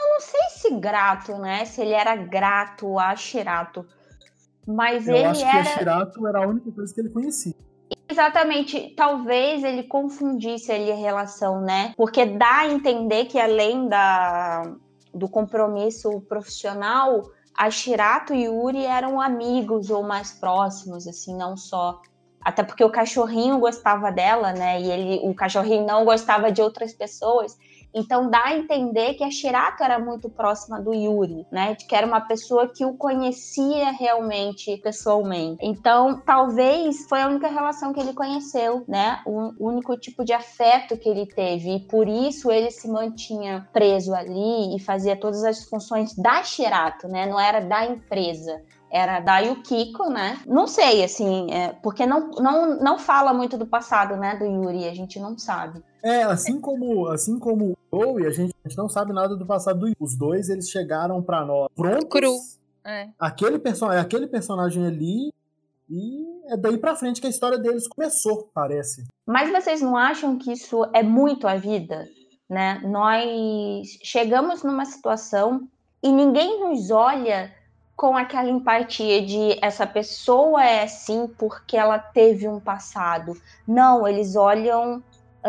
[0.00, 1.64] eu não sei se grato, né?
[1.64, 3.86] Se ele era grato a Shirato.
[4.66, 5.50] Mas eu ele acho era.
[5.50, 7.54] que a Shirato era a única coisa que ele conhecia.
[8.08, 11.92] Exatamente, talvez ele confundisse ali a relação, né?
[11.96, 14.62] Porque dá a entender que além da,
[15.12, 17.22] do compromisso profissional,
[17.54, 22.00] a Shirato e Yuri eram amigos ou mais próximos, assim, não só
[22.46, 24.80] até porque o cachorrinho gostava dela, né?
[24.80, 27.58] E ele, o cachorrinho não gostava de outras pessoas.
[27.96, 31.74] Então dá a entender que a Shiraka era muito próxima do Yuri, né?
[31.74, 35.64] Que era uma pessoa que o conhecia realmente pessoalmente.
[35.64, 39.22] Então, talvez foi a única relação que ele conheceu, né?
[39.24, 41.76] O único tipo de afeto que ele teve.
[41.76, 47.08] E por isso ele se mantinha preso ali e fazia todas as funções da Shirato,
[47.08, 47.24] né?
[47.24, 50.38] Não era da empresa era da Yukiko, né?
[50.46, 54.88] Não sei, assim, é, porque não, não, não fala muito do passado, né, do Yuri,
[54.88, 55.82] a gente não sabe.
[56.06, 59.44] É, assim como assim como o e a gente, a gente não sabe nada do
[59.44, 59.92] passado do.
[59.98, 62.08] Os dois, eles chegaram para nós prontos.
[62.08, 62.36] Cru.
[62.84, 63.08] É.
[63.18, 65.34] Aquele, perso é aquele personagem ali
[65.90, 69.04] e é daí pra frente que a história deles começou, parece.
[69.26, 72.08] Mas vocês não acham que isso é muito a vida?
[72.48, 72.80] Né?
[72.84, 75.66] Nós chegamos numa situação
[76.00, 77.52] e ninguém nos olha
[77.96, 83.36] com aquela empatia de essa pessoa é assim porque ela teve um passado.
[83.66, 85.02] Não, eles olham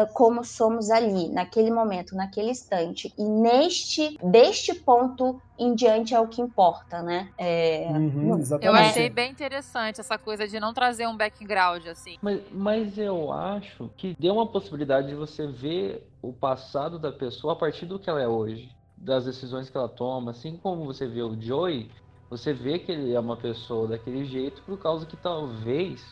[0.05, 3.13] como somos ali, naquele momento, naquele instante.
[3.17, 7.29] E neste, deste ponto em diante é o que importa, né?
[7.37, 12.17] É, uhum, eu achei bem interessante essa coisa de não trazer um background assim.
[12.21, 17.53] Mas, mas eu acho que deu uma possibilidade de você ver o passado da pessoa
[17.53, 21.07] a partir do que ela é hoje das decisões que ela toma, assim como você
[21.07, 21.89] vê o Joey,
[22.29, 26.03] você vê que ele é uma pessoa daquele jeito por causa que talvez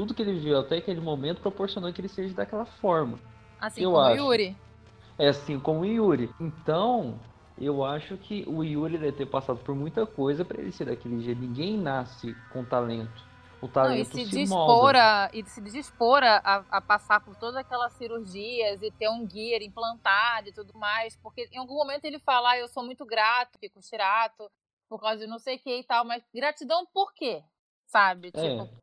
[0.00, 3.18] tudo que ele viu até aquele momento proporcionou que ele seja daquela forma.
[3.60, 4.14] Assim eu como acho.
[4.14, 4.56] o Yuri.
[5.18, 6.30] É assim como o Yuri.
[6.40, 7.20] Então,
[7.58, 11.20] eu acho que o Yuri deve ter passado por muita coisa para ele ser daquele
[11.20, 11.38] jeito.
[11.38, 13.28] Ninguém nasce com talento.
[13.60, 17.36] O talento Não, e se, se dispor a, e se dispor a, a, passar por
[17.36, 22.06] todas aquelas cirurgias e ter um gear implantado e tudo mais, porque em algum momento
[22.06, 24.50] ele fala, ah, eu sou muito grato, fico Shirato,
[24.88, 27.44] por causa de não sei o que e tal, mas gratidão por quê?
[27.84, 28.28] Sabe?
[28.28, 28.40] É.
[28.40, 28.80] Tipo,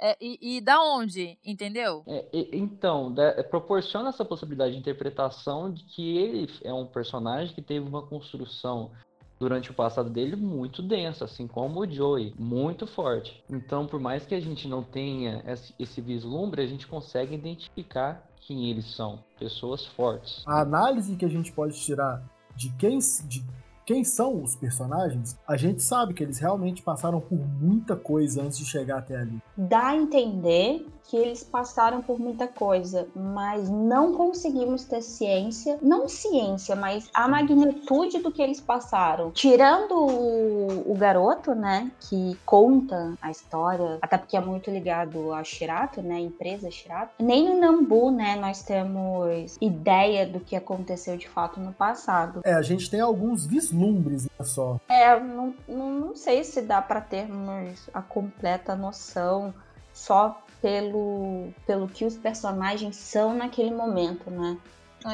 [0.00, 2.02] é, e, e, da onde, entendeu?
[2.06, 7.54] É, então, da, é, proporciona essa possibilidade de interpretação de que ele é um personagem
[7.54, 8.90] que teve uma construção
[9.38, 13.42] durante o passado dele muito densa, assim como o Joey, muito forte.
[13.50, 18.28] Então, por mais que a gente não tenha esse, esse vislumbre, a gente consegue identificar
[18.40, 20.42] quem eles são, pessoas fortes.
[20.46, 22.22] A análise que a gente pode tirar
[22.54, 23.44] de quem, de
[23.86, 28.58] quem são os personagens, a gente sabe que eles realmente passaram por muita coisa antes
[28.58, 29.42] de chegar até ali.
[29.56, 36.08] Dá a entender que eles passaram por muita coisa, mas não conseguimos ter ciência, não
[36.08, 39.30] ciência, mas a magnitude do que eles passaram.
[39.30, 45.44] Tirando o, o garoto, né, que conta a história, até porque é muito ligado a
[45.44, 51.18] Shirato, né, a empresa Shirato, nem no Nambu, né, nós temos ideia do que aconteceu
[51.18, 52.40] de fato no passado.
[52.44, 54.80] É, a gente tem alguns vislumbres né, só.
[54.88, 59.54] É, não, não, sei se dá para termos a completa noção
[59.92, 64.58] só pelo, pelo que os personagens são naquele momento, né?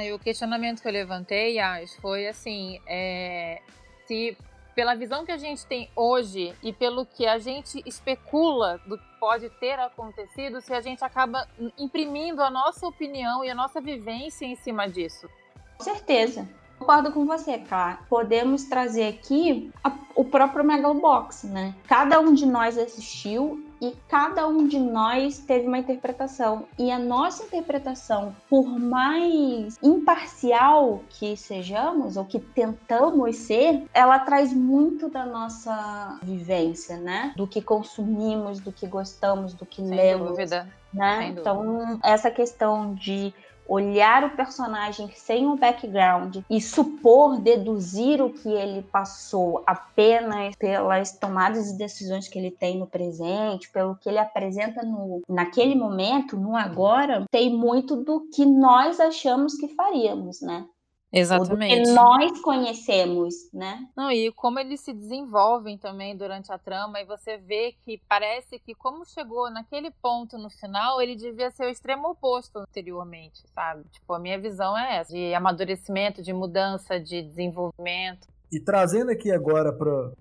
[0.02, 3.60] E o questionamento que eu levantei, Yas, foi assim, é,
[4.06, 4.36] se
[4.74, 9.04] pela visão que a gente tem hoje e pelo que a gente especula do que
[9.18, 11.46] pode ter acontecido, se a gente acaba
[11.76, 15.28] imprimindo a nossa opinião e a nossa vivência em cima disso.
[15.76, 16.48] Com certeza.
[16.80, 17.98] Concordo com você, cara.
[18.08, 21.74] Podemos trazer aqui a, o próprio Megalobox, né?
[21.86, 26.64] Cada um de nós assistiu e cada um de nós teve uma interpretação.
[26.78, 34.52] E a nossa interpretação, por mais imparcial que sejamos, ou que tentamos ser, ela traz
[34.52, 37.34] muito da nossa vivência, né?
[37.36, 40.30] Do que consumimos, do que gostamos, do que Sem lemos.
[40.30, 40.66] Dúvida.
[40.92, 41.18] Né?
[41.18, 42.00] Sem então, dúvida.
[42.02, 43.32] essa questão de
[43.70, 51.16] olhar o personagem sem um background e supor, deduzir o que ele passou apenas pelas
[51.16, 56.36] tomadas de decisões que ele tem no presente, pelo que ele apresenta no, naquele momento,
[56.36, 60.66] no agora, tem muito do que nós achamos que faríamos, né?
[61.12, 61.84] Exatamente.
[61.84, 63.88] Que nós conhecemos, né?
[63.96, 68.58] Não, e como eles se desenvolvem também durante a trama, e você vê que parece
[68.60, 73.84] que, como chegou naquele ponto no final, ele devia ser o extremo oposto anteriormente, sabe?
[73.90, 78.28] Tipo, a minha visão é essa: de amadurecimento, de mudança, de desenvolvimento.
[78.52, 80.12] E trazendo aqui agora para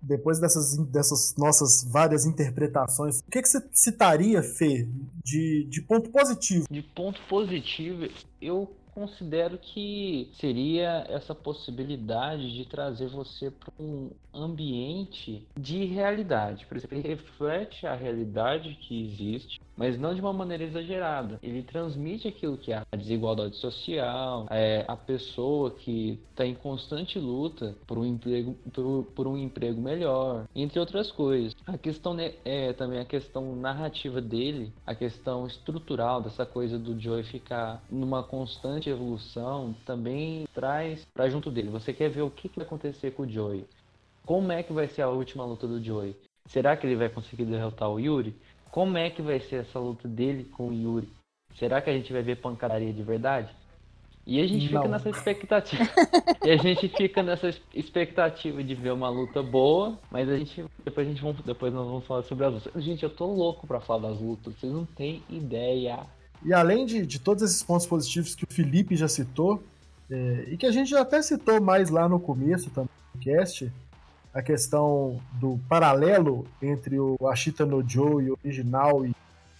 [0.00, 4.88] depois dessas, dessas nossas várias interpretações, o que, que você citaria, Fê,
[5.24, 6.66] de, de ponto positivo?
[6.68, 8.08] De ponto positivo,
[8.40, 16.66] eu considero que seria essa possibilidade de trazer você para um, ambiente de realidade.
[16.66, 21.38] Por exemplo, ele reflete a realidade que existe, mas não de uma maneira exagerada.
[21.42, 27.18] Ele transmite aquilo que é a desigualdade social, é a pessoa que está em constante
[27.18, 31.54] luta por um emprego, por, por, um emprego melhor, entre outras coisas.
[31.66, 37.24] A questão é também a questão narrativa dele, a questão estrutural dessa coisa do Joey
[37.24, 41.68] ficar numa constante evolução, também traz para junto dele.
[41.68, 43.64] Você quer ver o que, que vai acontecer com o Joey?
[44.24, 46.16] Como é que vai ser a última luta do Joey?
[46.46, 48.36] Será que ele vai conseguir derrotar o Yuri?
[48.70, 51.08] Como é que vai ser essa luta dele com o Yuri?
[51.56, 53.54] Será que a gente vai ver pancadaria de verdade?
[54.26, 54.82] E a gente Não.
[54.82, 55.82] fica nessa expectativa.
[56.44, 61.06] e a gente fica nessa expectativa de ver uma luta boa, mas a gente depois
[61.06, 62.84] a gente vamos, depois nós vamos falar sobre as lutas.
[62.84, 66.06] Gente, eu tô louco para falar das lutas, vocês não têm ideia.
[66.44, 69.62] E além de, de todos esses pontos positivos que o Felipe já citou,
[70.10, 73.72] é, e que a gente já até citou mais lá no começo também do cast,
[74.32, 79.14] a questão do paralelo entre o Ashita no Joe original e,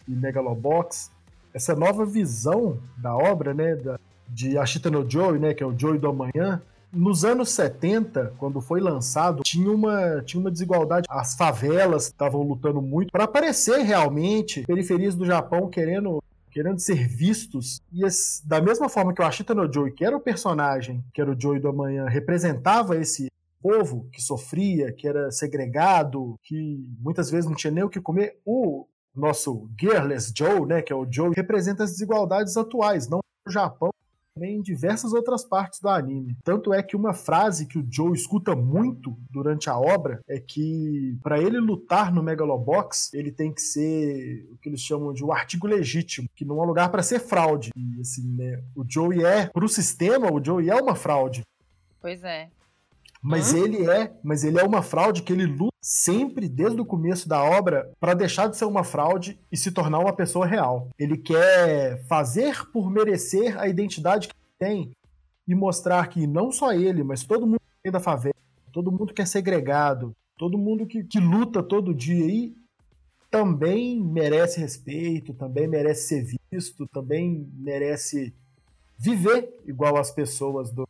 [0.08, 1.10] e Megalobox,
[1.52, 5.78] essa nova visão da obra, né, da, de Ashita no Joe, né, que é o
[5.78, 11.06] Joe do amanhã, nos anos 70, quando foi lançado, tinha uma, tinha uma desigualdade.
[11.08, 17.80] As favelas estavam lutando muito para aparecer realmente, periferias do Japão querendo querendo ser vistos.
[17.90, 21.18] E esse, da mesma forma que o Ashita no Joe, que era o personagem, que
[21.18, 23.28] era o Joe do amanhã, representava esse
[23.62, 28.38] povo que sofria, que era segregado, que muitas vezes não tinha nem o que comer.
[28.44, 33.52] O nosso Gearless Joe, né, que é o Joe, representa as desigualdades atuais, não no
[33.52, 33.92] Japão,
[34.34, 36.36] também em diversas outras partes do anime.
[36.42, 41.18] Tanto é que uma frase que o Joe escuta muito durante a obra é que
[41.22, 45.32] para ele lutar no Megalobox, ele tem que ser o que eles chamam de um
[45.32, 47.70] artigo legítimo, que não é lugar para ser fraude.
[47.76, 51.42] E assim, né, o Joe é pro sistema, o Joe é uma fraude.
[52.00, 52.48] Pois é.
[53.22, 53.58] Mas Hã?
[53.58, 57.40] ele é, mas ele é uma fraude que ele luta sempre desde o começo da
[57.40, 60.88] obra para deixar de ser uma fraude e se tornar uma pessoa real.
[60.98, 64.90] Ele quer fazer por merecer a identidade que tem
[65.46, 68.34] e mostrar que não só ele, mas todo mundo da favela,
[68.72, 72.54] todo mundo que é segregado, todo mundo que, que luta todo dia aí
[73.30, 78.32] também merece respeito, também merece ser visto, também merece
[78.98, 80.86] viver igual as pessoas do,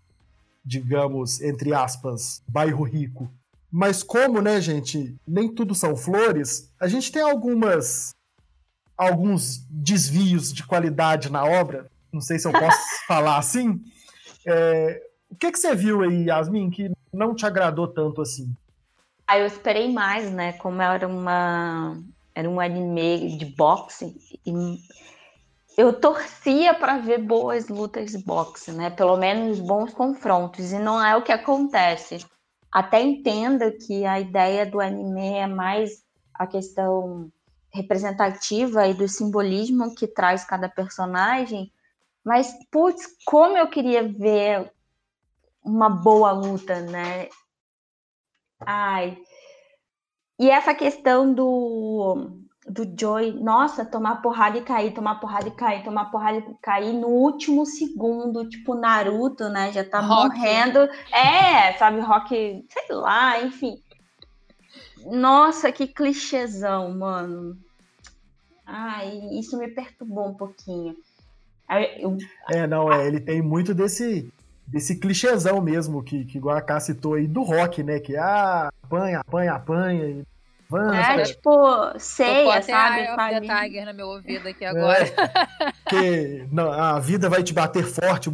[0.65, 3.31] digamos, entre aspas, bairro rico.
[3.71, 8.15] Mas como, né, gente, nem tudo são flores, a gente tem algumas
[8.97, 11.91] alguns desvios de qualidade na obra.
[12.13, 13.83] Não sei se eu posso falar assim.
[14.47, 18.55] É, o que, que você viu aí, Yasmin, que não te agradou tanto assim?
[19.27, 20.53] Ah, eu esperei mais, né?
[20.55, 21.97] Como era uma
[22.35, 24.79] era um anime de boxe e
[25.77, 28.91] eu torcia para ver boas lutas de boxe, né?
[28.91, 32.25] Pelo menos bons confrontos, e não é o que acontece.
[32.71, 36.03] Até entendo que a ideia do anime é mais
[36.35, 37.31] a questão
[37.73, 41.73] representativa e do simbolismo que traz cada personagem,
[42.25, 44.71] mas putz, como eu queria ver
[45.65, 47.29] uma boa luta, né?
[48.61, 49.19] Ai.
[50.39, 55.83] E essa questão do do Joy, nossa, tomar porrada e cair, tomar porrada e cair,
[55.83, 59.73] tomar porrada e cair no último segundo, tipo Naruto, né?
[59.73, 60.37] Já tá rock.
[60.37, 60.79] morrendo.
[61.13, 63.75] É, sabe, rock, sei lá, enfim.
[65.05, 67.59] Nossa, que clichêzão, mano.
[68.65, 70.97] Ai, isso me perturbou um pouquinho.
[71.99, 72.17] Eu...
[72.51, 74.33] É, não, é, ele tem muito desse
[74.67, 77.99] desse clichêzão mesmo que, que o Guaracá citou aí do rock, né?
[77.99, 80.25] Que ah, apanha, apanha, apanha.
[80.79, 83.01] É, tipo, ceia, sabe?
[83.03, 85.05] Eye the Tiger no meu ouvido aqui é, agora.
[85.87, 88.31] É, que não, a vida vai te bater forte.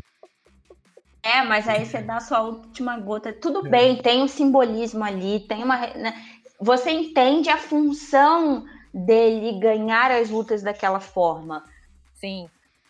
[1.22, 3.32] É, mas aí você dá a sua última gota.
[3.32, 3.70] Tudo é.
[3.70, 5.78] bem, tem um simbolismo ali, tem uma.
[5.88, 6.14] Né?
[6.60, 11.64] Você entende a função dele ganhar as lutas daquela forma.
[12.14, 12.48] Sim.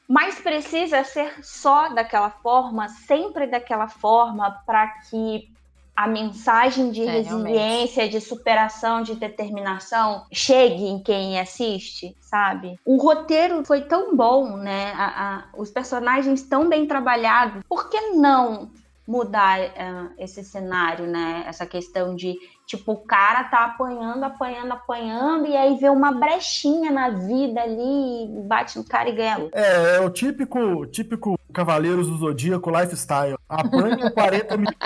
[0.08, 5.50] Mas precisa ser só daquela forma, sempre daquela forma, para que
[5.98, 8.10] a mensagem de é, resiliência, realmente.
[8.10, 12.78] de superação, de determinação chegue em quem assiste, sabe?
[12.84, 14.92] O roteiro foi tão bom, né?
[14.94, 17.64] A, a, os personagens tão bem trabalhados.
[17.68, 18.70] Por que não
[19.04, 21.42] mudar uh, esse cenário, né?
[21.48, 22.38] Essa questão de
[22.68, 28.28] tipo o cara tá apanhando, apanhando, apanhando e aí vê uma brechinha na vida ali,
[28.46, 29.48] bate no cara e ganha.
[29.52, 33.38] É, é o típico, típico Cavaleiros do Zodíaco lifestyle.
[33.48, 34.78] Apanha 40 minutos,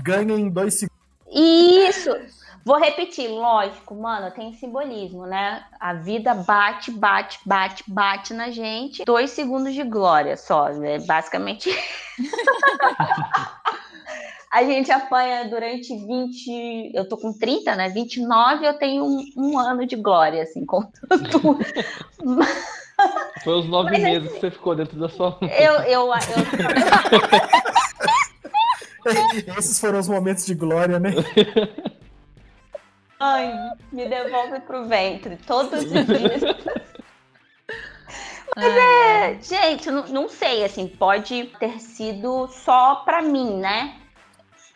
[0.00, 1.04] ganha em 2 segundos.
[1.28, 2.10] Isso.
[2.64, 5.64] Vou repetir, lógico, mano, tem simbolismo, né?
[5.78, 9.04] A vida bate, bate, bate, bate na gente.
[9.04, 10.98] Dois segundos de glória só, né?
[11.00, 11.68] Basicamente.
[14.54, 16.92] a gente apanha durante 20.
[16.94, 17.88] Eu tô com 30, né?
[17.88, 21.58] 29, eu tenho um, um ano de glória, assim, contando.
[23.42, 25.36] Foi os nove Mas, meses assim, que você ficou dentro da sua.
[25.42, 26.12] Eu, eu, eu...
[29.58, 31.10] Esses foram os momentos de glória, né?
[33.18, 33.52] Ai,
[33.90, 36.42] me devolve pro ventre todos os dias.
[38.54, 43.96] Mas é, gente, não, não sei, assim, pode ter sido só pra mim, né?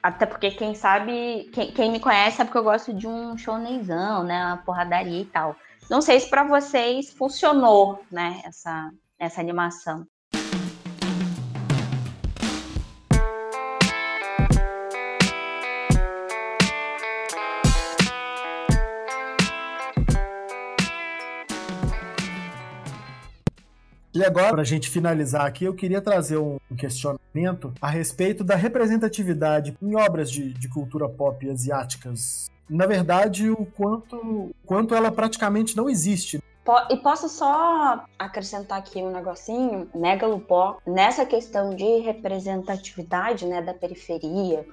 [0.02, 4.22] Até porque quem sabe, quem, quem me conhece sabe que eu gosto de um shonenzão,
[4.22, 4.46] né?
[4.46, 5.56] Uma porradaria e tal.
[5.90, 8.40] Não sei se para vocês funcionou, né?
[8.44, 10.06] Essa, essa animação.
[24.18, 28.56] E agora, para a gente finalizar aqui, eu queria trazer um questionamento a respeito da
[28.56, 32.50] representatividade em obras de, de cultura pop asiáticas.
[32.68, 36.42] Na verdade, o quanto, quanto ela praticamente não existe.
[36.90, 44.66] E posso só acrescentar aqui um negocinho, Megalopó, nessa questão de representatividade né, da periferia,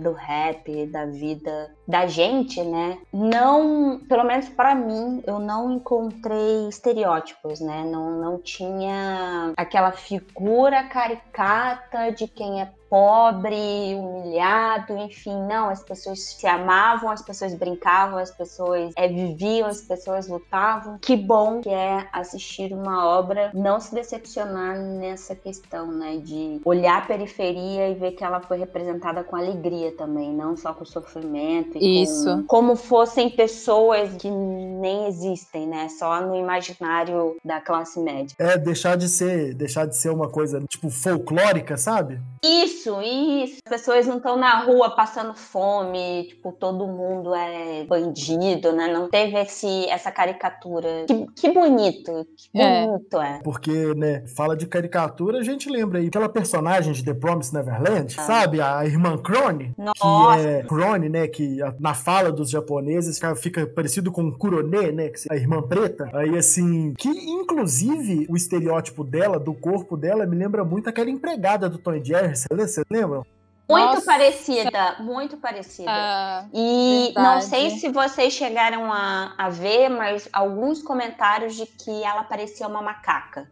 [0.00, 2.98] do rap, da vida da gente, né?
[3.12, 7.84] Não, pelo menos para mim, eu não encontrei estereótipos, né?
[7.84, 16.20] Não, não tinha aquela figura caricata de quem é pobre, humilhado, enfim, não, as pessoas
[16.20, 20.98] se amavam, as pessoas brincavam, as pessoas é, viviam, as pessoas lutavam.
[21.00, 26.98] Que bom que é assistir uma obra, não se decepcionar nessa questão, né, de olhar
[26.98, 31.78] a periferia e ver que ela foi representada com alegria também, não só com sofrimento
[31.78, 32.24] e Isso.
[32.24, 38.34] Com, como fossem pessoas que nem existem, né, só no imaginário da classe média.
[38.36, 42.20] É deixar de ser, deixar de ser uma coisa tipo folclórica, sabe?
[42.42, 43.58] Isso isso, isso.
[43.64, 48.88] As pessoas não estão na rua passando fome, tipo, todo mundo é bandido, né?
[48.88, 51.04] Não teve esse, essa caricatura.
[51.06, 52.86] Que, que bonito, que é.
[52.86, 53.40] bonito é.
[53.42, 58.14] Porque, né, fala de caricatura, a gente lembra aí aquela personagem de The Promised Neverland,
[58.18, 58.22] ah.
[58.22, 58.60] sabe?
[58.60, 59.74] A irmã Crone.
[59.76, 60.38] Nossa.
[60.38, 61.28] Que é Crone, né?
[61.28, 65.12] Que na fala dos japoneses fica, fica parecido com Kurone, né?
[65.30, 66.08] A irmã preta.
[66.14, 71.68] Aí, assim, que inclusive o estereótipo dela, do corpo dela, me lembra muito aquela empregada
[71.68, 72.34] do Tom Jerry,
[72.74, 73.24] vocês lembram?
[73.68, 74.06] Muito Nossa.
[74.06, 75.90] parecida, muito parecida.
[75.90, 77.26] Ah, e verdade.
[77.26, 82.66] não sei se vocês chegaram a, a ver, mas alguns comentários de que ela parecia
[82.66, 83.48] uma macaca.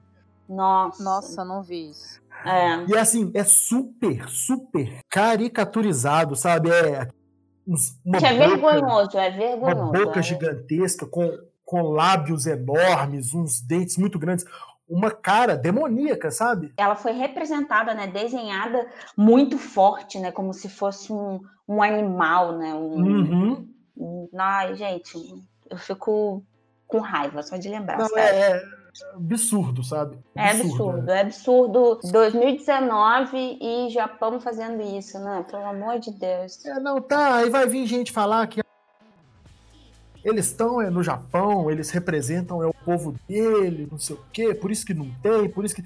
[0.48, 1.02] Nossa.
[1.02, 2.20] Nossa, não vi isso.
[2.44, 2.84] É.
[2.88, 6.70] E assim, é super, super caricaturizado, sabe?
[6.70, 7.08] É
[8.04, 9.82] uma que é boca, vergonhoso, é vergonhoso.
[9.82, 10.22] Uma boca é.
[10.22, 11.30] gigantesca, com,
[11.64, 14.44] com lábios enormes, uns dentes muito grandes
[14.88, 16.72] uma cara demoníaca, sabe?
[16.76, 18.86] Ela foi representada, né, desenhada
[19.16, 22.72] muito forte, né, como se fosse um, um animal, né?
[22.74, 23.68] Um, uhum.
[23.96, 25.18] um, ai, gente,
[25.68, 26.42] eu fico
[26.86, 27.98] com raiva só de lembrar.
[27.98, 28.62] Não, é, é,
[29.14, 30.18] absurdo, sabe?
[30.34, 32.00] É absurdo, é absurdo.
[32.10, 35.44] 2019 e Japão fazendo isso, né?
[35.50, 36.64] Pelo amor de Deus.
[36.64, 38.60] É, não, tá, aí vai vir gente falar que
[40.28, 44.54] eles estão é, no Japão, eles representam é o povo dele, não sei o quê,
[44.54, 45.84] por isso que não tem, por isso que.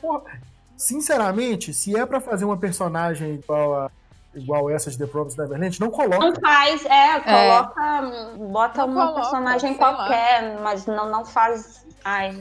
[0.00, 0.22] Pô,
[0.76, 3.90] sinceramente, se é para fazer uma personagem igual a
[4.36, 6.18] igual essa de The Promised Neverland, não coloca.
[6.18, 8.36] Não faz, é, coloca, é.
[8.36, 10.60] bota não uma coloca, personagem qualquer, lá.
[10.62, 11.86] mas não, não faz.
[12.04, 12.38] Ai,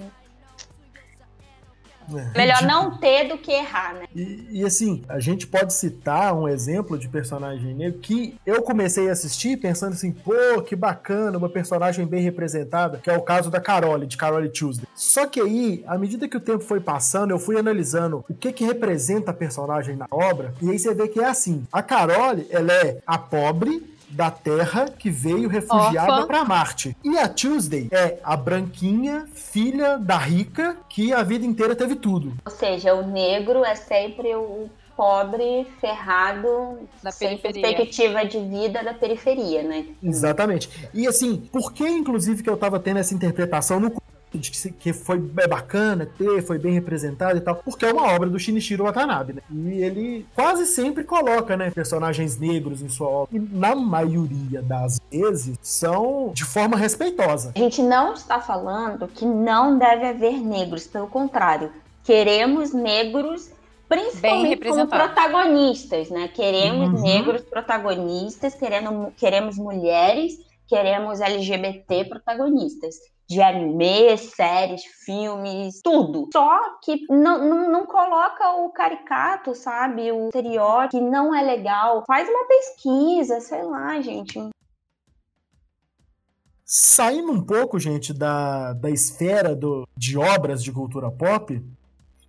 [2.13, 4.05] é, Melhor não ter do que errar, né?
[4.15, 9.09] E, e, assim, a gente pode citar um exemplo de personagem negro que eu comecei
[9.09, 13.49] a assistir pensando assim, pô, que bacana, uma personagem bem representada, que é o caso
[13.49, 14.87] da Carole, de Carole Tuesday.
[14.95, 18.51] Só que aí, à medida que o tempo foi passando, eu fui analisando o que
[18.51, 22.47] que representa a personagem na obra, e aí você vê que é assim, a Carole,
[22.49, 26.95] ela é a pobre da Terra que veio refugiada para Marte.
[27.03, 32.33] E a Tuesday é a branquinha, filha da rica, que a vida inteira teve tudo.
[32.45, 38.93] Ou seja, o negro é sempre o pobre, ferrado, da sem perspectiva de vida da
[38.93, 39.85] periferia, né?
[40.01, 40.69] Exatamente.
[40.93, 43.91] E assim, por que inclusive que eu tava tendo essa interpretação no
[44.37, 48.13] de que, que foi é bacana ter, foi bem representado e tal, porque é uma
[48.13, 49.41] obra do Shinichiro Watanabe, né?
[49.51, 53.35] E ele quase sempre coloca, né, personagens negros em sua obra.
[53.35, 57.51] E na maioria das vezes são de forma respeitosa.
[57.55, 61.71] A gente não está falando que não deve haver negros, pelo contrário.
[62.03, 63.49] Queremos negros
[63.87, 66.27] principalmente como protagonistas, né?
[66.27, 67.01] Queremos uhum.
[67.01, 72.95] negros protagonistas, querendo, queremos mulheres, queremos LGBT protagonistas.
[73.27, 76.29] De anime, séries, filmes, tudo.
[76.31, 80.11] Só que não, não, não coloca o caricato, sabe?
[80.11, 82.03] O estereótipo que não é legal.
[82.05, 84.39] Faz uma pesquisa, sei lá, gente.
[86.63, 91.63] Saindo um pouco, gente, da, da esfera do, de obras de cultura pop,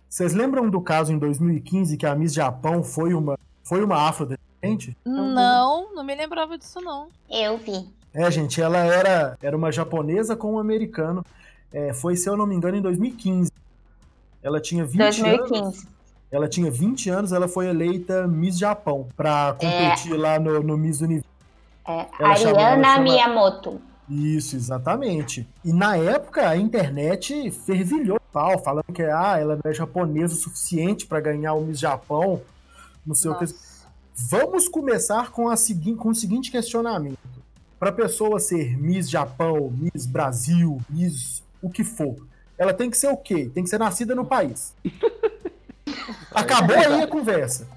[0.09, 4.95] vocês lembram do caso em 2015 que a Miss Japão foi uma, foi uma afrodescendente?
[5.03, 7.09] Não, não me lembrava disso, não.
[7.29, 7.96] Eu vi.
[8.17, 11.23] É, gente, ela era, era uma japonesa com um americano.
[11.71, 13.51] É, foi, se eu não me engano, em 2015.
[14.41, 15.55] Ela tinha 20 2015.
[15.55, 15.87] anos.
[16.31, 20.17] Ela tinha 20 anos, ela foi eleita Miss Japão para competir é.
[20.17, 21.29] lá no, no Miss Universo.
[21.87, 23.79] É, Ariana chama, Miyamoto.
[24.09, 25.47] Isso, exatamente.
[25.63, 30.37] E na época a internet fervilhou pau, falando que ah, ela não é japonesa o
[30.37, 32.41] suficiente para ganhar o Miss Japão.
[33.05, 33.45] Não sei Nossa.
[33.45, 33.53] o que.
[34.15, 37.19] Vamos começar com, a segui com o seguinte questionamento.
[37.79, 42.15] Para pessoa ser Miss Japão, Miss Brasil, Miss o que for,
[42.57, 43.51] ela tem que ser o quê?
[43.53, 44.75] Tem que ser nascida no país.
[46.33, 47.67] Acabou aí a conversa.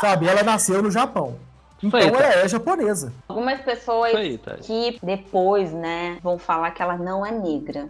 [0.00, 0.28] Sabe?
[0.28, 1.38] Ela nasceu no Japão.
[1.82, 3.12] Então ela é japonesa.
[3.26, 7.88] Algumas pessoas aí, que depois, né, vão falar que ela não é negra.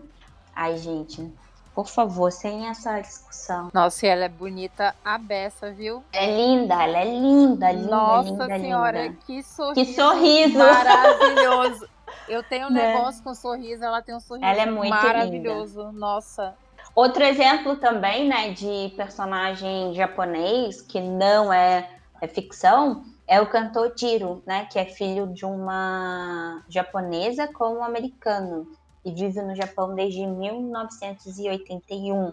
[0.55, 1.29] Ai, gente,
[1.75, 3.71] por favor, sem essa discussão.
[3.73, 6.03] Nossa, e ela é bonita a beça, viu?
[6.13, 9.19] É linda, ela é linda, linda, Nossa linda, senhora, linda.
[9.27, 9.75] que sorriso.
[9.75, 10.59] Que sorriso.
[10.59, 11.89] Maravilhoso.
[12.29, 12.95] Eu tenho um né?
[12.95, 15.81] negócio com sorriso, ela tem um sorriso ela é muito maravilhoso.
[15.87, 15.93] Linda.
[15.93, 16.55] Nossa.
[16.95, 21.89] Outro exemplo também, né, de personagem japonês que não é,
[22.21, 27.85] é ficção, é o cantor Jiro, né, que é filho de uma japonesa com um
[27.85, 28.67] americano
[29.05, 32.33] e vive no Japão desde 1981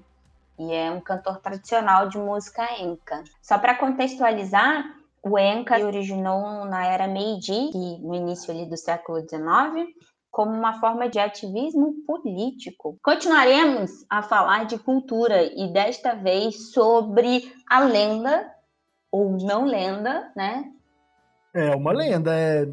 [0.59, 3.23] e é um cantor tradicional de música enka.
[3.41, 4.83] Só para contextualizar,
[5.21, 9.93] o enka originou na era Meiji, no início ali do século XIX,
[10.31, 12.97] como uma forma de ativismo político.
[13.03, 18.51] Continuaremos a falar de cultura e desta vez sobre a lenda
[19.11, 20.71] ou não lenda, né?
[21.53, 22.67] É uma lenda, é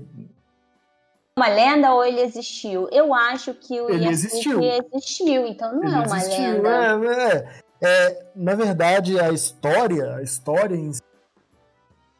[1.37, 2.89] uma lenda ou ele existiu?
[2.93, 4.61] Eu acho que o ele existiu.
[4.62, 6.62] existiu, então não ele é uma existiu.
[6.62, 7.07] lenda.
[7.07, 7.37] É,
[7.82, 10.93] é, é, na verdade, a história, a história em...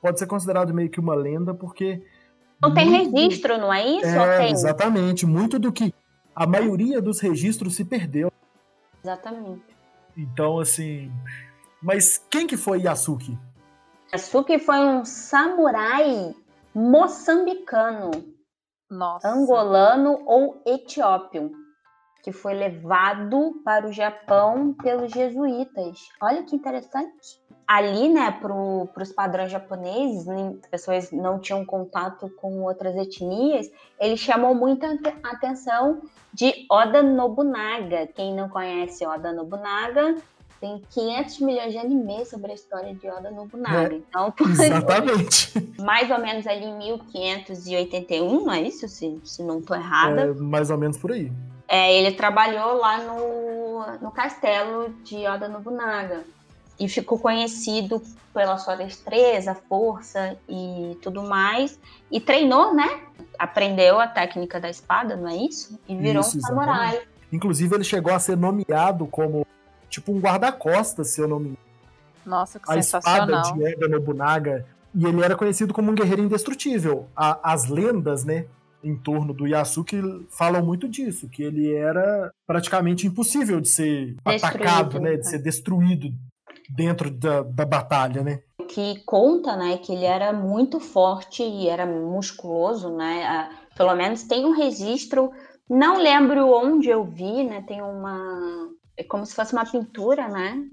[0.03, 2.03] pode ser considerado meio que uma lenda, porque.
[2.61, 4.07] Não tem registro, não é isso?
[4.07, 5.27] É, exatamente.
[5.27, 5.95] Muito do que.
[6.35, 8.33] A maioria dos registros se perdeu.
[9.03, 9.63] Exatamente.
[10.17, 11.13] Então, assim.
[11.81, 13.39] Mas quem que foi Yasuki?
[14.13, 16.35] Yasuki foi um samurai
[16.75, 18.34] moçambicano
[18.95, 19.29] nossa.
[19.29, 21.53] angolano ou etiópio,
[22.23, 25.99] que foi levado para o Japão pelos jesuítas.
[26.21, 27.43] Olha que interessante.
[27.67, 28.53] Ali, né, para
[29.03, 36.03] os padrões japoneses, as pessoas não tinham contato com outras etnias, ele chamou muita atenção
[36.33, 38.07] de Oda Nobunaga.
[38.07, 40.15] Quem não conhece Oda Nobunaga
[40.61, 43.95] tem 500 milhões de animes sobre a história de Oda Nobunaga.
[43.95, 45.75] É, então, exatamente.
[45.79, 48.89] mais ou menos ali em 1581, não é isso?
[48.89, 50.23] Se, se não estou errada.
[50.23, 51.31] É, mais ou menos por aí.
[51.69, 56.23] É, ele trabalhou lá no, no castelo de Oda Nobunaga
[56.79, 58.03] e ficou conhecido
[58.33, 61.79] pela sua destreza, força e tudo mais.
[62.11, 63.01] E treinou, né?
[63.39, 65.79] Aprendeu a técnica da espada, não é isso?
[65.89, 66.89] E virou isso, um samurai.
[66.89, 67.15] Exatamente.
[67.33, 69.47] Inclusive, ele chegou a ser nomeado como
[69.95, 71.59] tipo um guarda-costas, se eu não me engano.
[72.27, 73.43] Nossa, que a sensacional.
[73.43, 74.67] espada de Eda Nobunaga.
[74.95, 77.09] E ele era conhecido como um guerreiro indestrutível.
[77.17, 78.47] A, as lendas, né,
[78.83, 84.45] em torno do Yasuki falam muito disso, que ele era praticamente impossível de ser destruído,
[84.45, 86.13] atacado, né, de ser destruído
[86.69, 88.41] dentro da, da batalha, né?
[88.69, 93.51] Que conta, né, que ele era muito forte e era musculoso, né?
[93.77, 95.31] Pelo menos tem um registro,
[95.69, 97.63] não lembro onde eu vi, né?
[97.67, 100.65] Tem uma é como se fosse uma pintura, né?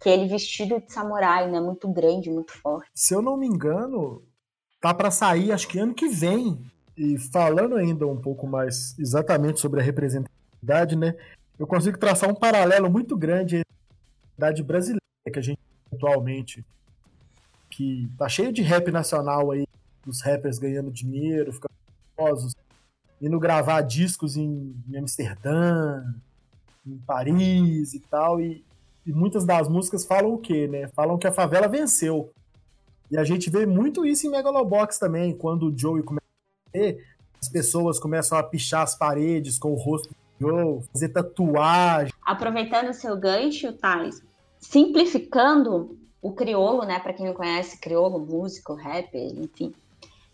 [0.00, 1.60] Que ele vestido de samurai, né?
[1.60, 2.90] Muito grande, muito forte.
[2.94, 4.22] Se eu não me engano,
[4.80, 6.64] tá para sair, acho que ano que vem.
[6.96, 11.14] E falando ainda um pouco mais exatamente sobre a representatividade, né?
[11.58, 15.00] Eu consigo traçar um paralelo muito grande entre a idade brasileira
[15.32, 15.60] que a gente
[15.92, 16.64] atualmente,
[17.68, 19.66] que tá cheio de rap nacional aí,
[20.04, 21.74] dos rappers ganhando dinheiro, ficando
[22.16, 22.54] famosos,
[23.20, 26.04] indo gravar discos em, em Amsterdã,
[26.86, 28.64] em Paris e tal, e,
[29.06, 30.88] e muitas das músicas falam o quê, né?
[30.88, 32.32] Falam que a favela venceu.
[33.10, 36.26] E a gente vê muito isso em Megalobox também, quando o Joey começa
[36.68, 37.04] a ver,
[37.40, 42.12] as pessoas começam a pichar as paredes com o rosto do Joe, fazer tatuagem.
[42.24, 44.22] Aproveitando seu gancho, Thales,
[44.58, 49.74] simplificando o criolo, né, para quem não conhece, criolo, músico, rapper, enfim,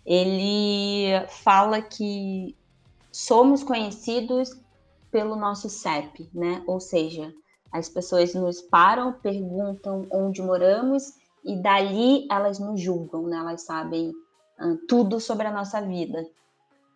[0.04, 2.54] ele fala que
[3.12, 4.54] somos conhecidos
[5.10, 6.62] pelo nosso CEP, né?
[6.66, 7.32] Ou seja,
[7.72, 11.12] as pessoas nos param, perguntam onde moramos
[11.44, 13.36] e dali elas nos julgam, né?
[13.36, 14.10] Elas sabem
[14.60, 16.26] uh, tudo sobre a nossa vida.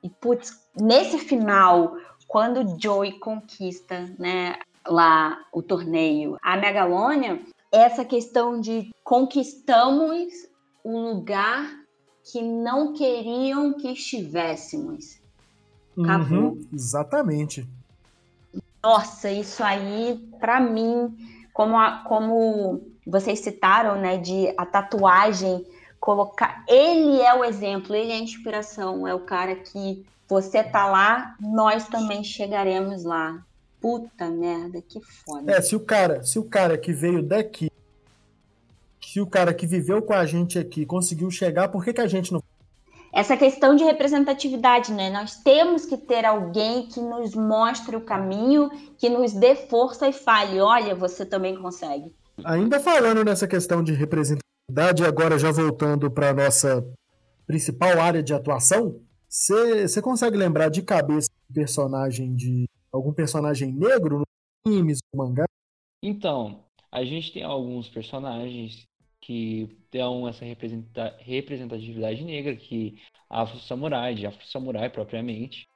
[0.03, 1.95] E putz, nesse final,
[2.27, 4.57] quando Joey conquista, né,
[4.87, 7.41] lá o torneio, a Megalônia,
[7.71, 10.49] essa questão de conquistamos
[10.85, 11.71] um lugar
[12.33, 15.21] que não queriam que estivéssemos.
[15.99, 16.53] Acabou.
[16.53, 17.69] Uhum, exatamente.
[18.83, 21.15] Nossa, isso aí, para mim,
[21.53, 25.67] como, a, como vocês citaram, né, de a tatuagem
[25.99, 26.65] colocar.
[26.67, 31.37] Ele é o exemplo, ele é a inspiração, é o cara que você tá lá,
[31.41, 33.45] nós também chegaremos lá.
[33.81, 35.53] Puta merda, que foda.
[35.53, 37.71] É, se o cara, se o cara que veio daqui,
[39.01, 42.07] se o cara que viveu com a gente aqui conseguiu chegar, por que, que a
[42.07, 42.43] gente não
[43.13, 45.11] essa questão de representatividade, né?
[45.11, 50.13] Nós temos que ter alguém que nos mostre o caminho, que nos dê força e
[50.13, 52.15] fale: olha, você também consegue.
[52.45, 56.87] Ainda falando nessa questão de representatividade, agora já voltando para a nossa
[57.47, 64.19] principal área de atuação, você consegue lembrar de cabeça um personagem de algum personagem negro
[64.19, 64.25] no
[64.67, 65.45] animes, no mangá?
[66.03, 68.87] Então, a gente tem alguns personagens
[69.21, 72.99] que dão essa representatividade negra, que
[73.29, 75.69] Afro Samurai, de Afro Samurai propriamente,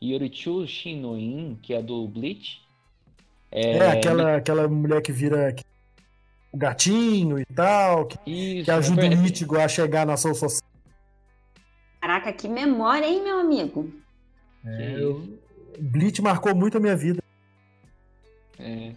[0.00, 2.60] e Yorichu Shinoin, que é do Bleach.
[3.50, 5.54] É, é aquela, aquela mulher que vira
[6.52, 9.10] o gatinho e tal, que, Isso, que ajuda é...
[9.10, 10.72] o Mítigo a chegar na sua sociedade.
[12.00, 13.92] Caraca, que memória, hein, meu amigo?
[14.64, 15.38] É, eu...
[15.78, 17.22] Bleach marcou muito a minha vida.
[18.58, 18.92] É.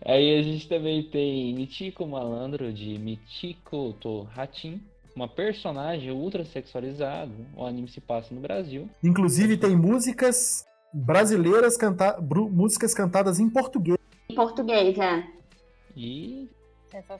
[0.06, 4.80] Aí a gente também tem Michiko Malandro, de Michiko to Hatin,
[5.16, 7.32] uma personagem ultra sexualizada.
[7.56, 8.88] O anime se passa no Brasil.
[9.02, 12.20] Inclusive tem músicas brasileiras, canta...
[12.20, 13.98] músicas cantadas em português.
[14.28, 15.26] Em português, é.
[15.96, 16.48] E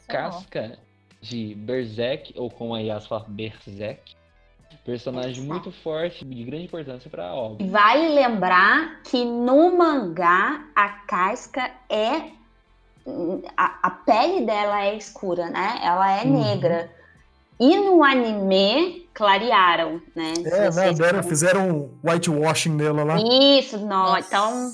[0.07, 0.78] Casca
[1.20, 4.14] de Berserk, ou como a Yas fala, Berserk.
[4.84, 7.66] Personagem muito forte, de grande importância para a obra.
[7.66, 12.30] Vale lembrar que no mangá a Casca é
[13.57, 15.79] a, a, pele dela é escura, né?
[15.83, 16.43] Ela é uhum.
[16.43, 16.91] negra.
[17.59, 20.35] E no anime, clarearam, né?
[20.45, 20.93] É, né?
[20.93, 23.17] Deram, fizeram whitewashing nela lá.
[23.19, 24.73] Isso, nós, então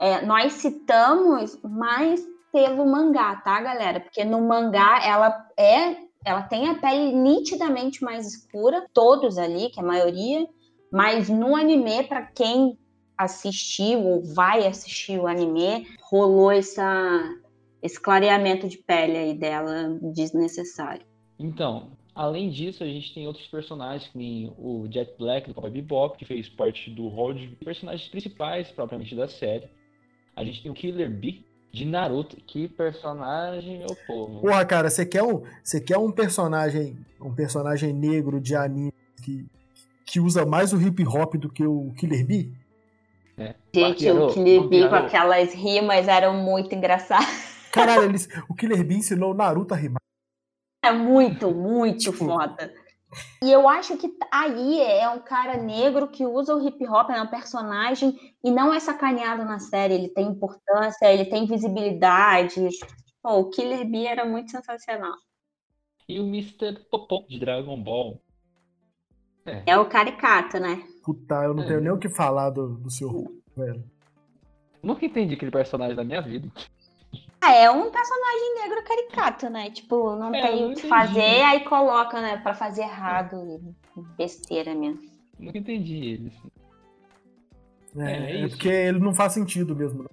[0.00, 2.22] é, nós citamos mais
[2.52, 4.00] pelo mangá, tá, galera?
[4.00, 9.80] Porque no mangá ela é, ela tem a pele nitidamente mais escura, todos ali, que
[9.80, 10.46] é a maioria,
[10.90, 12.78] mas no anime, para quem
[13.16, 17.22] assistiu ou vai assistir o anime, rolou essa
[17.82, 21.04] esse clareamento de pele aí dela desnecessário.
[21.38, 26.16] Então, além disso, a gente tem outros personagens, que o Jet Black do Cowboy Bebop,
[26.16, 29.68] que fez parte do rol de personagens principais propriamente da série.
[30.36, 32.36] A gente tem o Killer Bee de Naruto.
[32.46, 34.40] Que personagem, ô povo.
[34.40, 39.44] Porra, cara, você quer um, você quer um personagem, um personagem negro de anime que,
[40.06, 42.52] que usa mais o hip hop do que o Killer Bee?
[43.38, 43.54] É.
[43.74, 47.51] Gente, o Killer Bee com aquelas rimas eram muito engraçadas.
[47.72, 50.00] Caralho, eles, o Killer Bee ensinou o Naruto a rimar.
[50.84, 52.24] É muito, muito tipo...
[52.24, 52.72] foda.
[53.42, 57.20] E eu acho que aí é um cara negro que usa o hip hop, é
[57.20, 59.94] um personagem, e não é sacaneado na série.
[59.94, 62.68] Ele tem importância, ele tem visibilidade.
[63.22, 65.14] Pô, o Killer Bee era muito sensacional.
[66.08, 66.78] E o Mr.
[66.90, 68.20] Popó de Dragon Ball.
[69.44, 70.82] É, é o caricato, né?
[71.04, 71.66] Puta, eu não é.
[71.66, 73.84] tenho nem o que falar do, do seu velho.
[74.82, 76.50] Nunca entendi aquele personagem da minha vida.
[77.44, 79.68] Ah, é um personagem negro caricato, né?
[79.68, 83.74] Tipo, não é, tem o que fazer, aí coloca, né, pra fazer errado.
[84.16, 85.02] Besteira mesmo.
[85.40, 86.32] Nunca entendi ele.
[87.96, 90.08] É, é, é porque ele não faz sentido mesmo.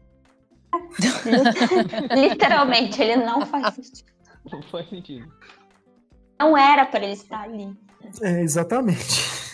[2.17, 4.11] Literalmente, ele não faz sentido.
[4.51, 5.31] Não faz sentido.
[6.39, 7.77] Não era para ele estar ali.
[8.23, 9.48] É, exatamente.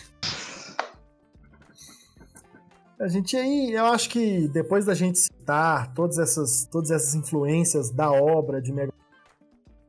[2.99, 7.89] A gente aí, eu acho que depois da gente citar todas essas, todas essas influências
[7.89, 8.93] da obra de Mega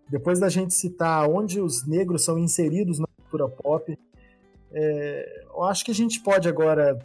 [0.09, 3.99] depois da gente citar onde os negros são inseridos na cultura pop,
[4.73, 6.99] é, eu acho que a gente pode agora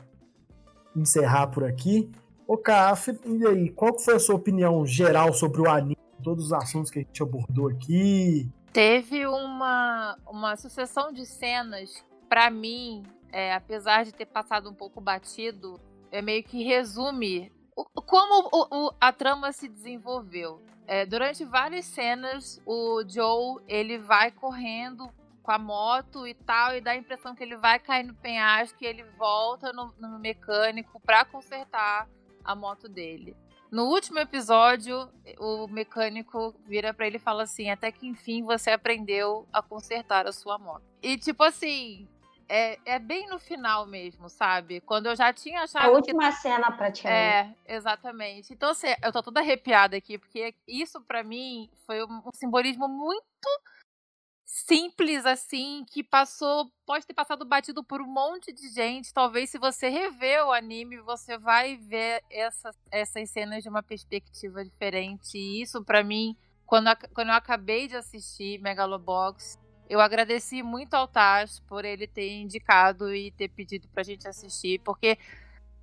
[0.96, 2.12] encerrar por aqui.
[2.48, 6.54] Ô, Caf, e aí, qual foi a sua opinião geral sobre o anime, todos os
[6.54, 8.50] assuntos que a gente abordou aqui?
[8.72, 15.02] Teve uma, uma sucessão de cenas, para mim, é, apesar de ter passado um pouco
[15.02, 15.80] batido,
[16.12, 20.62] é meio que resume o, como o, o, a trama se desenvolveu.
[20.86, 25.10] É, durante várias cenas, o Joe ele vai correndo
[25.42, 28.78] com a moto e tal, e dá a impressão que ele vai cair no penhasco
[28.82, 32.08] e ele volta no, no mecânico para consertar
[32.44, 33.36] a moto dele.
[33.72, 35.10] No último episódio,
[35.40, 40.28] o mecânico vira para ele e fala assim: Até que enfim você aprendeu a consertar
[40.28, 40.84] a sua moto.
[41.02, 42.06] E tipo assim,
[42.52, 44.82] é, é bem no final mesmo, sabe?
[44.82, 45.86] Quando eu já tinha achado.
[45.86, 46.42] A última que...
[46.42, 47.08] cena praticamente.
[47.08, 48.52] É, exatamente.
[48.52, 53.24] Então, assim, eu tô toda arrepiada aqui, porque isso para mim foi um, simbolismo muito
[54.44, 59.14] simples assim, que passou, pode ter passado batido por um monte de gente.
[59.14, 64.62] Talvez se você rever o anime, você vai ver essa, essas cenas de uma perspectiva
[64.62, 65.38] diferente.
[65.38, 66.36] E isso para mim,
[66.66, 69.58] quando, quando eu acabei de assistir Megalobox,
[69.92, 74.80] eu agradeci muito ao Taz por ele ter indicado e ter pedido pra gente assistir,
[74.80, 75.18] porque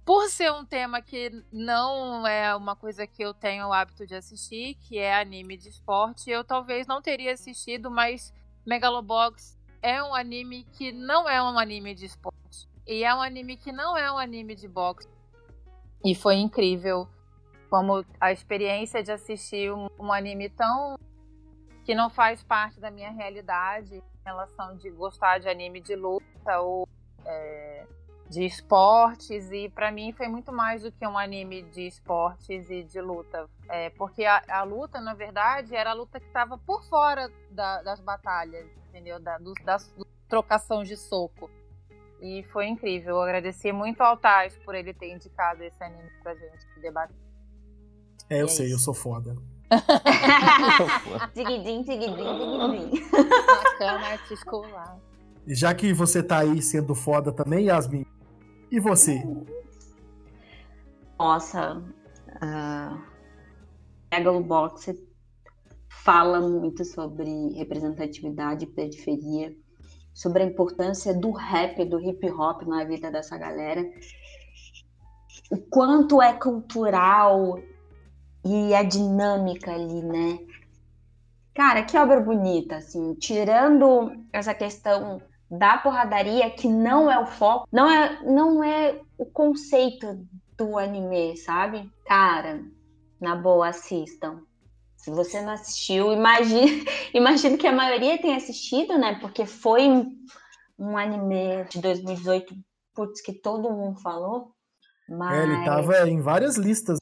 [0.02, 4.14] por ser um tema que não é uma coisa que eu tenho o hábito de
[4.14, 8.32] assistir, que é anime de esporte, eu talvez não teria assistido, mas
[8.66, 12.66] Megalobox é um anime que não é um anime de esporte.
[12.86, 15.06] E é um anime que não é um anime de boxe.
[16.02, 17.06] E foi incrível
[17.68, 20.96] como a experiência de assistir um, um anime tão
[21.88, 26.60] que não faz parte da minha realidade em relação de gostar de anime de luta
[26.60, 26.86] ou
[27.24, 27.86] é,
[28.28, 32.82] de esportes e para mim foi muito mais do que um anime de esportes e
[32.82, 36.84] de luta, é, porque a, a, luta na verdade era a luta que estava por
[36.90, 39.18] fora da, das batalhas, entendeu?
[39.18, 39.90] Da, do, das
[40.28, 41.50] trocação de soco
[42.20, 43.14] e foi incrível.
[43.14, 47.16] Eu agradeci muito ao Taz por ele ter indicado esse anime pra gente debater.
[48.28, 49.34] É, eu é sei, eu sou foda.
[51.34, 53.10] Diguidim, diguidim, diguidim.
[53.46, 54.98] Bacana, articular.
[55.46, 58.04] Já que você tá aí sendo foda também, Yasmin,
[58.70, 59.22] e você?
[61.18, 62.98] Nossa, uh,
[64.12, 64.94] Megalobox
[66.04, 69.54] fala muito sobre representatividade e periferia,
[70.14, 73.84] sobre a importância do rap, do hip hop na vida dessa galera,
[75.50, 77.58] o quanto é cultural
[78.44, 80.38] e a dinâmica ali, né?
[81.54, 85.20] Cara, que obra bonita, assim, tirando essa questão
[85.50, 90.24] da porradaria, que não é o foco, não é, não é o conceito
[90.56, 91.90] do anime, sabe?
[92.06, 92.62] Cara,
[93.20, 94.42] na boa, assistam.
[94.96, 96.84] Se você não assistiu, imagine,
[97.14, 99.18] imagino que a maioria tenha assistido, né?
[99.20, 99.88] Porque foi
[100.78, 102.54] um anime de 2018,
[102.94, 104.52] putz, que todo mundo falou.
[105.08, 105.38] Mas...
[105.38, 106.98] É, ele tava em várias listas.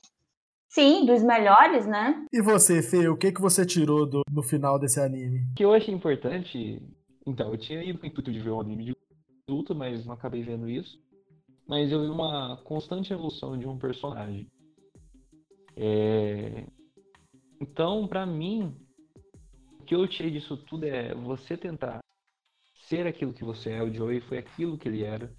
[0.77, 2.27] Sim, dos melhores, né?
[2.31, 5.41] E você, Fê, o que, que você tirou do, no final desse anime?
[5.53, 6.83] O que eu achei importante
[7.27, 8.97] então, eu tinha ido com o intuito de ver um anime de
[9.51, 11.03] luta, mas não acabei vendo isso.
[11.67, 14.47] Mas eu vi uma constante evolução de um personagem.
[15.77, 16.67] É...
[17.61, 18.77] Então, para mim,
[19.81, 21.99] o que eu tirei disso tudo é você tentar
[22.87, 23.83] ser aquilo que você é.
[23.83, 25.35] O Joey foi aquilo que ele era,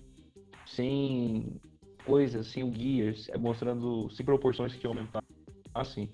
[0.65, 1.61] sem
[2.05, 5.26] coisas, sem o Gears, é mostrando sem proporções que aumentassem,
[5.81, 6.09] assim,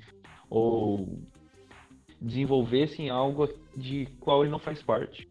[0.49, 1.20] ou
[2.22, 5.28] desenvolvessem algo de qual ele não faz parte.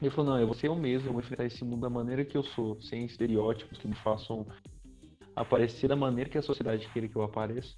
[0.00, 2.24] Ele falou, não, eu vou ser eu mesmo, eu vou enfrentar esse mundo da maneira
[2.24, 4.46] que eu sou, sem estereótipos que me façam
[5.34, 7.74] aparecer da maneira que a sociedade queira que eu apareça.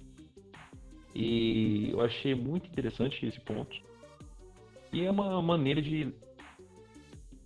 [1.15, 3.75] E eu achei muito interessante esse ponto.
[4.91, 6.13] E é uma maneira de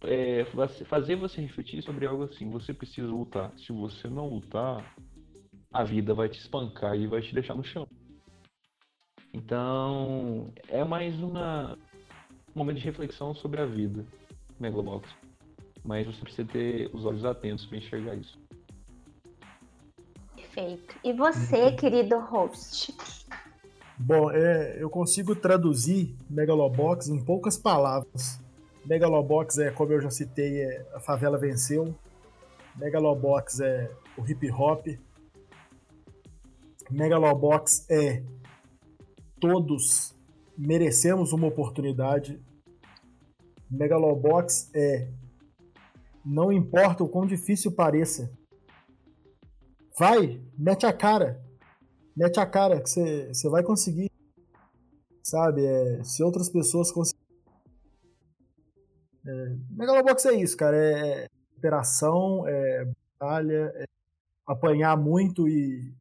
[0.01, 0.45] é,
[0.85, 2.49] fazer você refletir sobre algo assim.
[2.49, 3.51] Você precisa lutar.
[3.57, 4.95] Se você não lutar,
[5.73, 7.87] a vida vai te espancar e vai te deixar no chão.
[9.33, 11.77] Então, é mais uma,
[12.55, 14.05] um momento de reflexão sobre a vida.
[14.59, 15.09] Megalobox.
[15.83, 18.37] Mas você precisa ter os olhos atentos para enxergar isso.
[20.35, 20.95] Perfeito.
[21.03, 21.75] E você, uhum.
[21.75, 22.95] querido host?
[23.97, 28.39] Bom, é, eu consigo traduzir Megalobox em poucas palavras.
[28.85, 31.95] Megalobox é, como eu já citei, é a favela venceu.
[32.75, 34.87] Megalobox é o hip hop.
[36.89, 38.23] Megalobox é
[39.39, 40.15] todos
[40.57, 42.39] merecemos uma oportunidade
[43.73, 45.09] Megalobox é
[46.23, 48.31] não importa o quão difícil pareça.
[49.97, 51.43] Vai, mete a cara.
[52.15, 54.09] Mete a cara que você vai conseguir.
[55.23, 55.65] Sabe?
[55.65, 57.23] É, se outras pessoas conseguirem.
[59.25, 60.77] É, Megalobox é isso, cara.
[60.77, 61.27] É, é
[61.57, 62.85] operação, é
[63.19, 63.85] batalha, é
[64.45, 65.93] apanhar muito e,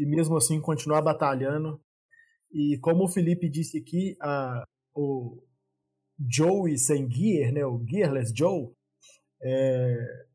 [0.00, 1.78] e mesmo assim continuar batalhando.
[2.50, 5.42] E como o Felipe disse aqui, a, o,
[6.28, 8.70] Joey sem gear, né, o Gearless Joe,
[9.42, 10.26] é,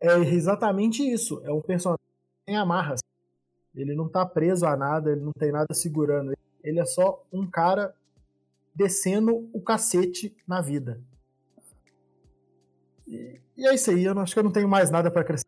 [0.00, 1.42] é exatamente isso.
[1.44, 2.04] É um personagem
[2.46, 3.00] sem amarras.
[3.74, 6.32] Ele não está preso a nada, ele não tem nada segurando.
[6.62, 7.94] Ele é só um cara
[8.74, 11.00] descendo o cacete na vida.
[13.06, 15.43] E, e é isso aí, eu acho que eu não tenho mais nada para acrescentar.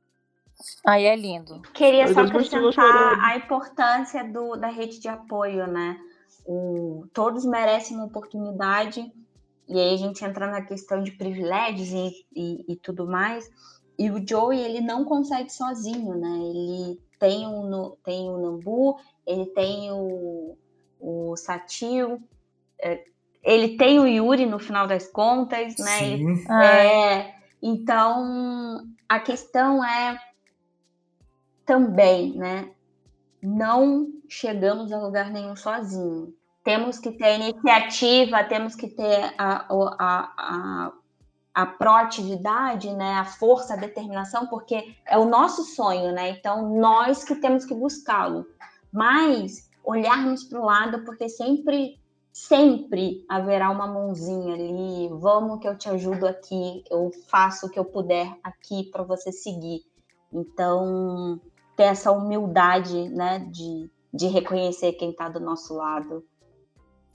[0.87, 1.61] Aí é lindo.
[1.75, 5.99] Queria só acrescentar a importância do, da rede de apoio, né?
[6.45, 9.13] O, todos merecem uma oportunidade,
[9.69, 13.51] e aí a gente entra na questão de privilégios e, e, e tudo mais.
[13.99, 16.39] E o Joey, ele não consegue sozinho, né?
[16.39, 20.57] Ele tem o, tem o Nambu, ele tem o,
[21.01, 22.23] o Satil,
[22.79, 23.05] é,
[23.43, 25.99] ele tem o Yuri no final das contas, né?
[25.99, 26.53] Sim.
[26.63, 30.19] É, então, a questão é
[31.67, 32.71] também, né?
[33.43, 36.33] Não chegamos a lugar nenhum sozinho.
[36.64, 40.93] Temos que ter iniciativa, temos que ter a, a, a,
[41.55, 43.14] a proatividade, né?
[43.14, 46.31] A força, a determinação, porque é o nosso sonho, né?
[46.31, 48.47] Então, nós que temos que buscá-lo.
[48.93, 51.99] Mas olharmos para o lado, porque sempre
[52.33, 57.79] sempre haverá uma mãozinha ali, vamos que eu te ajudo aqui, eu faço o que
[57.79, 59.87] eu puder aqui para você seguir.
[60.31, 61.41] Então,
[61.77, 66.24] ter essa humildade, né, de, de reconhecer quem está do nosso lado.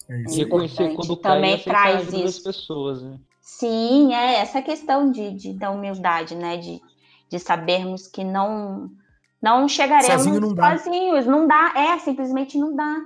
[0.07, 0.37] É isso.
[0.37, 2.43] reconhecer quando também traz isso.
[2.43, 3.19] pessoas, né?
[3.41, 6.81] Sim, é essa questão de, de da humildade, né, de,
[7.27, 8.91] de sabermos que não
[9.41, 13.01] não chegaremos Sozinho não sozinhos, não dá, é simplesmente não dá.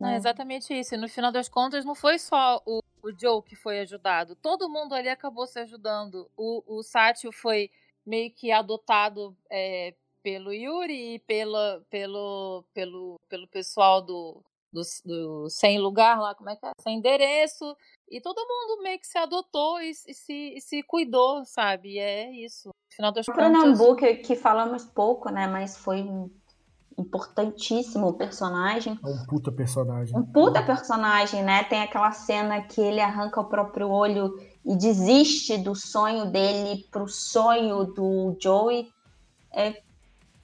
[0.00, 0.94] Não, é exatamente isso.
[0.94, 4.34] E no final das contas, não foi só o, o Joe que foi ajudado.
[4.34, 6.28] Todo mundo ali acabou se ajudando.
[6.36, 7.70] O, o Sátio foi
[8.04, 9.94] meio que adotado é,
[10.26, 16.50] pelo Yuri e pela, pelo, pelo, pelo pessoal do, do, do, Sem Lugar lá, como
[16.50, 16.72] é que é?
[16.80, 17.76] Sem Endereço.
[18.10, 21.90] E todo mundo meio que se adotou e, e se, e se cuidou, sabe?
[21.92, 22.70] E é isso.
[22.70, 23.52] No final das o contas...
[23.52, 25.46] Pernambuco, que falamos pouco, né?
[25.46, 26.28] Mas foi um
[26.98, 28.98] importantíssimo personagem.
[29.04, 30.18] É um puta personagem.
[30.18, 31.62] Um puta personagem, né?
[31.62, 37.06] Tem aquela cena que ele arranca o próprio olho e desiste do sonho dele pro
[37.06, 38.90] sonho do Joey.
[39.52, 39.85] É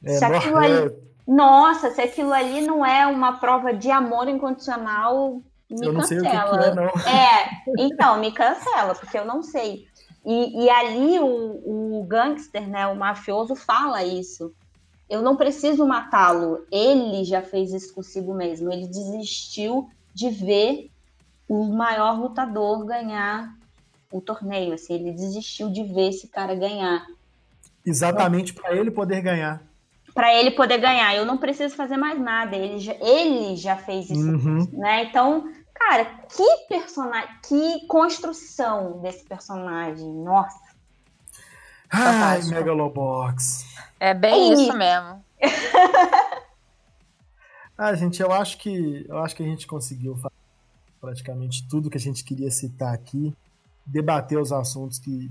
[0.04, 1.12] é, se aquilo ali, é...
[1.26, 5.40] Nossa, se aquilo ali não é uma prova de amor incondicional,
[5.70, 6.06] me eu não cancela.
[6.06, 6.84] Sei o que, que é, não.
[6.84, 9.86] é, então, me cancela, porque eu não sei.
[10.24, 14.52] E, e ali o, o gangster, né, o mafioso, fala isso.
[15.08, 16.64] Eu não preciso matá-lo.
[16.70, 18.72] Ele já fez isso consigo mesmo.
[18.72, 20.90] Ele desistiu de ver
[21.48, 23.54] o maior lutador ganhar
[24.10, 24.72] o torneio.
[24.72, 27.04] Assim, ele desistiu de ver esse cara ganhar.
[27.84, 29.62] Exatamente para ele poder ganhar
[30.14, 31.14] para ele poder ganhar.
[31.14, 32.56] Eu não preciso fazer mais nada.
[32.56, 34.68] Ele já, ele já fez isso, uhum.
[34.72, 35.04] né?
[35.04, 40.08] Então, cara, que personagem, que construção desse personagem.
[40.08, 40.60] Nossa.
[41.90, 43.66] Ai, Megalobox.
[44.00, 45.24] É bem é isso, isso mesmo.
[47.76, 50.18] ah, gente, eu acho que eu acho que a gente conseguiu
[51.00, 53.34] praticamente tudo que a gente queria citar aqui,
[53.84, 55.30] debater os assuntos que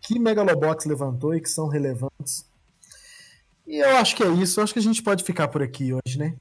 [0.00, 2.47] que Megalobox levantou e que são relevantes
[3.68, 4.58] e eu acho que é isso.
[4.58, 6.34] Eu acho que a gente pode ficar por aqui hoje, né?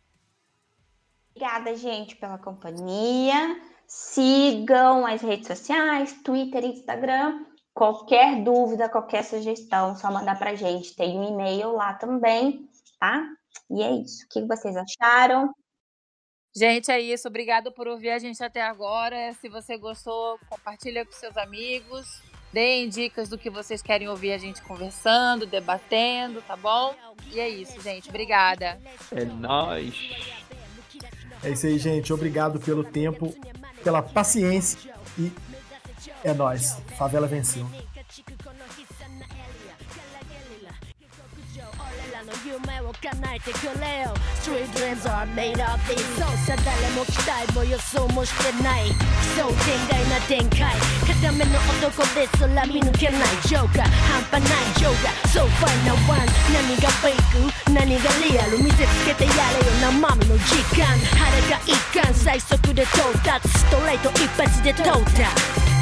[1.35, 3.61] Obrigada, gente, pela companhia.
[3.85, 7.45] Sigam as redes sociais, Twitter, Instagram.
[7.73, 10.95] Qualquer dúvida, qualquer sugestão, só mandar pra gente.
[10.95, 12.67] Tem um e-mail lá também,
[12.99, 13.27] tá?
[13.69, 14.25] E é isso.
[14.25, 15.53] O que vocês acharam?
[16.55, 17.27] Gente, é isso.
[17.27, 19.33] Obrigada por ouvir a gente até agora.
[19.33, 22.07] Se você gostou, compartilha com seus amigos.
[22.51, 26.95] Deem dicas do que vocês querem ouvir a gente conversando, debatendo, tá bom?
[27.31, 28.09] E é isso, gente.
[28.09, 28.79] Obrigada.
[29.11, 29.95] É nóis.
[31.43, 32.11] É isso aí, gente.
[32.11, 33.35] Obrigado pelo tempo,
[33.83, 35.31] pela paciência e
[36.23, 36.77] é nóis.
[36.97, 37.67] Favela venceu.
[43.01, 44.13] 叶えてくれよ。
[44.41, 48.87] Street dreams are made of these そうさ誰も期待も予想もしてない。
[48.87, 48.93] 奇
[49.37, 50.75] 想天外な展開。
[51.05, 53.21] 固めの男ですら見抜けない。
[53.45, 53.89] ジョーカー
[54.31, 54.73] 半端ない。
[54.75, 57.71] ジョーカー So fun now one 何がフェイク？
[57.71, 58.57] 何がリアル？
[58.63, 59.71] 見せつけてやれよ。
[59.81, 60.85] 生身の時間。
[60.97, 62.13] 晴れが一貫。
[62.13, 63.47] 最速で到達。
[63.47, 65.76] ストレート一発で到達。